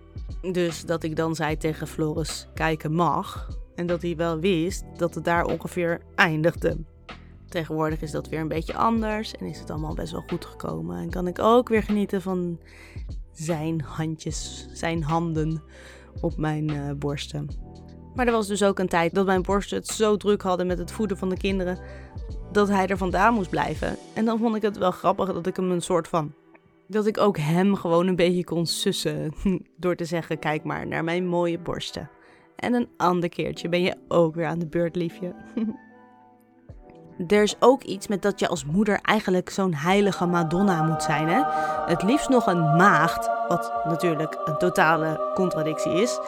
Dus 0.41 0.85
dat 0.85 1.03
ik 1.03 1.15
dan 1.15 1.35
zei 1.35 1.57
tegen 1.57 1.87
Floris, 1.87 2.47
kijken 2.53 2.93
mag. 2.93 3.49
En 3.79 3.85
dat 3.85 4.01
hij 4.01 4.15
wel 4.15 4.39
wist 4.39 4.83
dat 4.97 5.15
het 5.15 5.23
daar 5.23 5.45
ongeveer 5.45 6.01
eindigde. 6.15 6.77
Tegenwoordig 7.47 8.01
is 8.01 8.11
dat 8.11 8.29
weer 8.29 8.39
een 8.39 8.47
beetje 8.47 8.75
anders 8.75 9.35
en 9.35 9.45
is 9.45 9.59
het 9.59 9.69
allemaal 9.69 9.93
best 9.93 10.11
wel 10.11 10.23
goed 10.27 10.45
gekomen. 10.45 10.97
En 10.97 11.09
kan 11.09 11.27
ik 11.27 11.39
ook 11.39 11.69
weer 11.69 11.83
genieten 11.83 12.21
van 12.21 12.59
zijn 13.31 13.81
handjes, 13.81 14.67
zijn 14.73 15.03
handen 15.03 15.61
op 16.21 16.37
mijn 16.37 16.71
uh, 16.71 16.91
borsten. 16.97 17.47
Maar 18.15 18.25
er 18.25 18.31
was 18.31 18.47
dus 18.47 18.63
ook 18.63 18.79
een 18.79 18.87
tijd 18.87 19.13
dat 19.13 19.25
mijn 19.25 19.41
borsten 19.41 19.77
het 19.77 19.87
zo 19.87 20.17
druk 20.17 20.41
hadden 20.41 20.67
met 20.67 20.77
het 20.77 20.91
voeden 20.91 21.17
van 21.17 21.29
de 21.29 21.37
kinderen 21.37 21.79
dat 22.51 22.67
hij 22.67 22.87
er 22.87 22.97
vandaan 22.97 23.33
moest 23.33 23.49
blijven. 23.49 23.97
En 24.13 24.25
dan 24.25 24.37
vond 24.37 24.55
ik 24.55 24.61
het 24.61 24.77
wel 24.77 24.91
grappig 24.91 25.33
dat 25.33 25.47
ik 25.47 25.55
hem 25.55 25.71
een 25.71 25.81
soort 25.81 26.07
van. 26.07 26.33
Dat 26.87 27.05
ik 27.05 27.17
ook 27.17 27.37
hem 27.37 27.75
gewoon 27.75 28.07
een 28.07 28.15
beetje 28.15 28.43
kon 28.43 28.65
sussen. 28.65 29.33
Door 29.77 29.95
te 29.95 30.05
zeggen: 30.05 30.39
kijk 30.39 30.63
maar 30.63 30.87
naar 30.87 31.03
mijn 31.03 31.27
mooie 31.27 31.59
borsten. 31.59 32.09
En 32.59 32.73
een 32.73 32.89
ander 32.97 33.29
keertje 33.29 33.69
ben 33.69 33.81
je 33.81 33.95
ook 34.07 34.35
weer 34.35 34.45
aan 34.45 34.59
de 34.59 34.67
beurt, 34.67 34.95
liefje. 34.95 35.33
er 37.27 37.43
is 37.43 37.55
ook 37.59 37.83
iets 37.83 38.07
met 38.07 38.21
dat 38.21 38.39
je 38.39 38.47
als 38.47 38.65
moeder 38.65 38.99
eigenlijk 39.01 39.49
zo'n 39.49 39.73
heilige 39.73 40.25
Madonna 40.25 40.83
moet 40.83 41.03
zijn. 41.03 41.27
Hè? 41.27 41.41
Het 41.85 42.03
liefst 42.03 42.29
nog 42.29 42.47
een 42.47 42.75
maagd, 42.75 43.29
wat 43.47 43.73
natuurlijk 43.85 44.41
een 44.45 44.57
totale 44.57 45.31
contradictie 45.33 45.93
is. 45.93 46.19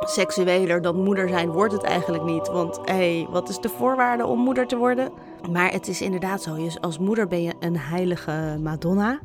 Seksueler 0.00 0.82
dan 0.82 1.02
moeder 1.02 1.28
zijn 1.28 1.50
wordt 1.50 1.72
het 1.72 1.82
eigenlijk 1.82 2.24
niet. 2.24 2.48
Want 2.48 2.76
hé, 2.84 2.94
hey, 2.94 3.26
wat 3.30 3.48
is 3.48 3.58
de 3.58 3.68
voorwaarde 3.68 4.26
om 4.26 4.38
moeder 4.38 4.66
te 4.66 4.76
worden? 4.76 5.12
Maar 5.50 5.72
het 5.72 5.88
is 5.88 6.00
inderdaad 6.00 6.42
zo. 6.42 6.56
Als 6.80 6.98
moeder 6.98 7.26
ben 7.26 7.42
je 7.42 7.54
een 7.60 7.78
heilige 7.78 8.58
Madonna. 8.62 9.18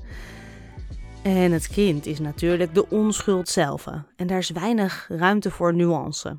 En 1.28 1.52
het 1.52 1.68
kind 1.68 2.06
is 2.06 2.20
natuurlijk 2.20 2.74
de 2.74 2.90
onschuld 2.90 3.50
zelf. 3.50 3.86
En 4.16 4.28
daar 4.28 4.38
is 4.38 4.50
weinig 4.50 5.06
ruimte 5.10 5.52
voor 5.52 5.74
nuance. 5.74 6.38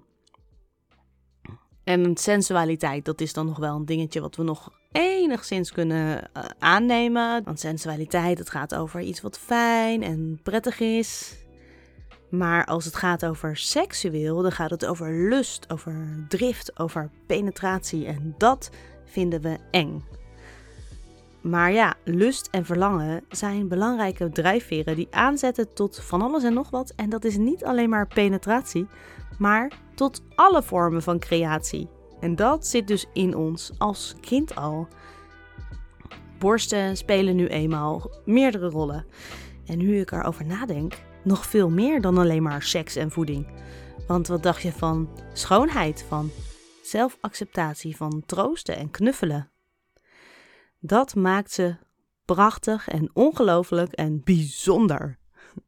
En 1.84 2.16
sensualiteit, 2.16 3.04
dat 3.04 3.20
is 3.20 3.32
dan 3.32 3.46
nog 3.46 3.58
wel 3.58 3.76
een 3.76 3.84
dingetje 3.84 4.20
wat 4.20 4.36
we 4.36 4.42
nog 4.42 4.72
enigszins 4.92 5.72
kunnen 5.72 6.30
uh, 6.36 6.44
aannemen. 6.58 7.44
Want 7.44 7.60
sensualiteit, 7.60 8.38
het 8.38 8.50
gaat 8.50 8.74
over 8.74 9.00
iets 9.00 9.20
wat 9.20 9.38
fijn 9.38 10.02
en 10.02 10.40
prettig 10.42 10.80
is. 10.80 11.36
Maar 12.30 12.64
als 12.64 12.84
het 12.84 12.96
gaat 12.96 13.24
over 13.24 13.56
seksueel, 13.56 14.42
dan 14.42 14.52
gaat 14.52 14.70
het 14.70 14.86
over 14.86 15.28
lust, 15.28 15.70
over 15.70 16.24
drift, 16.28 16.78
over 16.78 17.10
penetratie. 17.26 18.06
En 18.06 18.34
dat 18.38 18.70
vinden 19.04 19.40
we 19.40 19.56
eng. 19.70 20.04
Maar 21.48 21.72
ja, 21.72 21.94
lust 22.04 22.48
en 22.50 22.64
verlangen 22.64 23.24
zijn 23.28 23.68
belangrijke 23.68 24.30
drijfveren 24.30 24.96
die 24.96 25.08
aanzetten 25.10 25.74
tot 25.74 26.00
van 26.00 26.22
alles 26.22 26.42
en 26.42 26.54
nog 26.54 26.70
wat. 26.70 26.92
En 26.96 27.10
dat 27.10 27.24
is 27.24 27.36
niet 27.36 27.64
alleen 27.64 27.88
maar 27.88 28.06
penetratie, 28.06 28.86
maar 29.38 29.72
tot 29.94 30.22
alle 30.34 30.62
vormen 30.62 31.02
van 31.02 31.18
creatie. 31.18 31.88
En 32.20 32.36
dat 32.36 32.66
zit 32.66 32.86
dus 32.86 33.06
in 33.12 33.34
ons 33.36 33.72
als 33.78 34.14
kind 34.20 34.54
al. 34.54 34.88
Borsten 36.38 36.96
spelen 36.96 37.36
nu 37.36 37.46
eenmaal 37.46 38.10
meerdere 38.24 38.68
rollen. 38.68 39.06
En 39.66 39.78
nu 39.78 40.00
ik 40.00 40.10
erover 40.10 40.46
nadenk, 40.46 40.94
nog 41.24 41.46
veel 41.46 41.70
meer 41.70 42.00
dan 42.00 42.18
alleen 42.18 42.42
maar 42.42 42.62
seks 42.62 42.96
en 42.96 43.10
voeding. 43.10 43.46
Want 44.06 44.26
wat 44.26 44.42
dacht 44.42 44.62
je 44.62 44.72
van 44.72 45.08
schoonheid, 45.32 46.04
van 46.08 46.30
zelfacceptatie, 46.82 47.96
van 47.96 48.22
troosten 48.26 48.76
en 48.76 48.90
knuffelen? 48.90 49.50
Dat 50.78 51.14
maakt 51.14 51.52
ze 51.52 51.76
prachtig 52.24 52.88
en 52.88 53.10
ongelooflijk 53.12 53.92
en 53.92 54.20
bijzonder. 54.24 55.18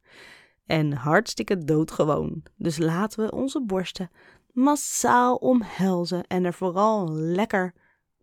En 0.66 0.92
hartstikke 0.92 1.64
doodgewoon. 1.64 2.42
Dus 2.57 2.79
laten 2.79 3.25
we 3.25 3.33
onze 3.33 3.62
borsten 3.62 4.11
massaal 4.53 5.37
omhelzen 5.37 6.27
en 6.27 6.44
er 6.44 6.55
vooral 6.55 7.12
lekker 7.12 7.75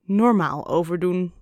normaal 0.01 0.67
over 0.67 0.99
doen. 0.99 1.33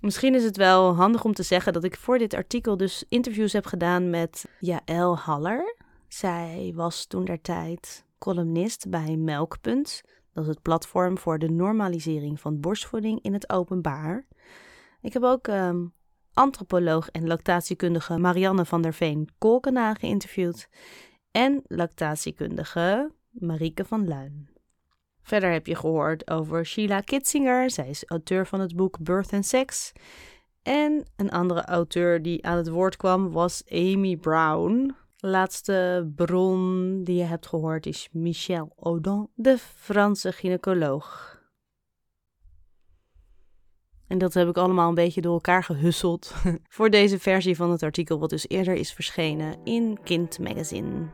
Misschien 0.00 0.34
is 0.34 0.44
het 0.44 0.56
wel 0.56 0.94
handig 0.94 1.24
om 1.24 1.32
te 1.32 1.42
zeggen 1.42 1.72
dat 1.72 1.84
ik 1.84 1.96
voor 1.96 2.18
dit 2.18 2.34
artikel 2.34 2.76
dus 2.76 3.04
interviews 3.08 3.52
heb 3.52 3.66
gedaan 3.66 4.10
met 4.10 4.44
Jaël 4.60 5.18
Haller. 5.18 5.76
Zij 6.08 6.72
was 6.74 7.06
toen 7.06 7.24
der 7.24 7.40
tijd 7.40 8.04
columnist 8.18 8.90
bij 8.90 9.16
Melkpunt. 9.16 10.02
Dat 10.36 10.44
is 10.44 10.50
het 10.50 10.62
platform 10.62 11.18
voor 11.18 11.38
de 11.38 11.50
normalisering 11.50 12.40
van 12.40 12.60
borstvoeding 12.60 13.22
in 13.22 13.32
het 13.32 13.50
openbaar. 13.50 14.26
Ik 15.00 15.12
heb 15.12 15.22
ook 15.22 15.46
um, 15.46 15.92
antropoloog 16.32 17.08
en 17.08 17.26
lactatiekundige 17.26 18.18
Marianne 18.18 18.64
van 18.64 18.82
der 18.82 18.94
Veen 18.94 19.28
Kolkena 19.38 19.94
geïnterviewd 19.94 20.68
en 21.30 21.62
lactatiekundige 21.66 23.12
Marieke 23.30 23.84
van 23.84 24.08
Luin. 24.08 24.48
Verder 25.22 25.52
heb 25.52 25.66
je 25.66 25.74
gehoord 25.74 26.30
over 26.30 26.66
Sheila 26.66 27.00
Kitzinger. 27.00 27.70
Zij 27.70 27.88
is 27.88 28.04
auteur 28.06 28.46
van 28.46 28.60
het 28.60 28.76
boek 28.76 28.98
Birth 28.98 29.32
and 29.32 29.46
Sex. 29.46 29.92
En 30.62 31.06
een 31.16 31.30
andere 31.30 31.64
auteur 31.64 32.22
die 32.22 32.46
aan 32.46 32.56
het 32.56 32.68
woord 32.68 32.96
kwam 32.96 33.30
was 33.30 33.62
Amy 33.68 34.16
Brown. 34.16 34.94
Laatste 35.26 36.10
bron 36.14 37.00
die 37.04 37.16
je 37.16 37.22
hebt 37.22 37.46
gehoord 37.46 37.86
is 37.86 38.08
Michel 38.12 38.72
Audin, 38.76 39.28
de 39.34 39.58
Franse 39.58 40.32
gynaecoloog. 40.32 41.40
En 44.06 44.18
dat 44.18 44.34
heb 44.34 44.48
ik 44.48 44.56
allemaal 44.56 44.88
een 44.88 44.94
beetje 44.94 45.20
door 45.20 45.32
elkaar 45.32 45.64
gehusseld 45.64 46.34
voor 46.76 46.90
deze 46.90 47.18
versie 47.18 47.56
van 47.56 47.70
het 47.70 47.82
artikel, 47.82 48.18
wat 48.18 48.30
dus 48.30 48.48
eerder 48.48 48.74
is 48.74 48.92
verschenen 48.92 49.56
in 49.64 49.98
Kind 50.04 50.38
Magazine. 50.38 51.06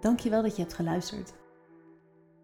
Dankjewel 0.00 0.42
dat 0.42 0.56
je 0.56 0.62
hebt 0.62 0.74
geluisterd. 0.74 1.34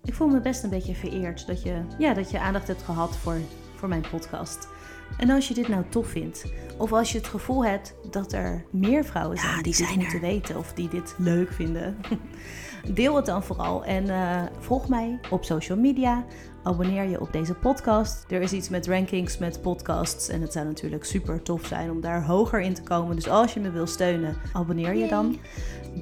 Ik 0.03 0.15
voel 0.15 0.29
me 0.29 0.41
best 0.41 0.65
een 0.65 0.71
beetje 0.71 0.95
vereerd 0.95 1.47
dat 1.47 1.63
je, 1.63 1.85
ja, 1.99 2.15
dat 2.15 2.31
je 2.31 2.41
aandacht 2.41 2.69
hebt 2.69 2.83
gehad 2.83 3.17
voor, 3.17 3.39
voor 3.79 3.88
mijn 3.88 4.05
podcast. 4.11 4.69
En 5.17 5.31
als 5.31 5.49
je 5.49 5.55
dit 5.55 5.69
nou 5.69 5.85
tof 5.88 6.07
vindt, 6.07 6.45
of 6.79 6.93
als 6.93 7.12
je 7.12 7.19
het 7.19 7.27
gevoel 7.27 7.64
hebt 7.64 7.95
dat 8.11 8.33
er 8.33 8.64
meer 8.71 9.05
vrouwen 9.05 9.38
zijn 9.38 9.62
die, 9.62 9.77
die 9.77 9.87
dit 9.87 9.97
moeten 9.97 10.21
weten 10.21 10.57
of 10.57 10.73
die 10.73 10.88
dit 10.88 11.14
leuk 11.19 11.53
vinden, 11.53 11.97
deel 12.95 13.17
het 13.17 13.27
dan 13.27 13.43
vooral 13.43 13.85
en 13.85 14.05
uh, 14.07 14.43
volg 14.59 14.88
mij 14.88 15.19
op 15.31 15.45
social 15.45 15.79
media. 15.79 16.25
Abonneer 16.62 17.05
je 17.05 17.21
op 17.21 17.33
deze 17.33 17.55
podcast. 17.55 18.25
Er 18.29 18.41
is 18.41 18.53
iets 18.53 18.69
met 18.69 18.87
rankings 18.87 19.38
met 19.38 19.62
podcasts 19.62 20.29
en 20.29 20.41
het 20.41 20.53
zou 20.53 20.67
natuurlijk 20.67 21.05
super 21.05 21.43
tof 21.43 21.67
zijn 21.67 21.91
om 21.91 22.01
daar 22.01 22.25
hoger 22.25 22.61
in 22.61 22.75
te 22.75 22.83
komen. 22.83 23.17
Dus 23.17 23.29
als 23.29 23.55
je 23.55 23.61
me 23.61 23.71
wil 23.71 23.87
steunen, 23.87 24.37
abonneer 24.53 24.95
je 24.95 25.09
dan. 25.09 25.38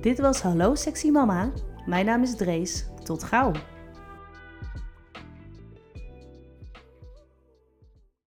Dit 0.01 0.21
was 0.21 0.43
Hallo 0.43 0.75
Sexy 0.75 1.11
Mama. 1.11 1.51
Mijn 1.87 2.07
naam 2.07 2.23
is 2.23 2.37
Drees. 2.37 2.87
Tot 3.03 3.25
gauw. 3.25 3.53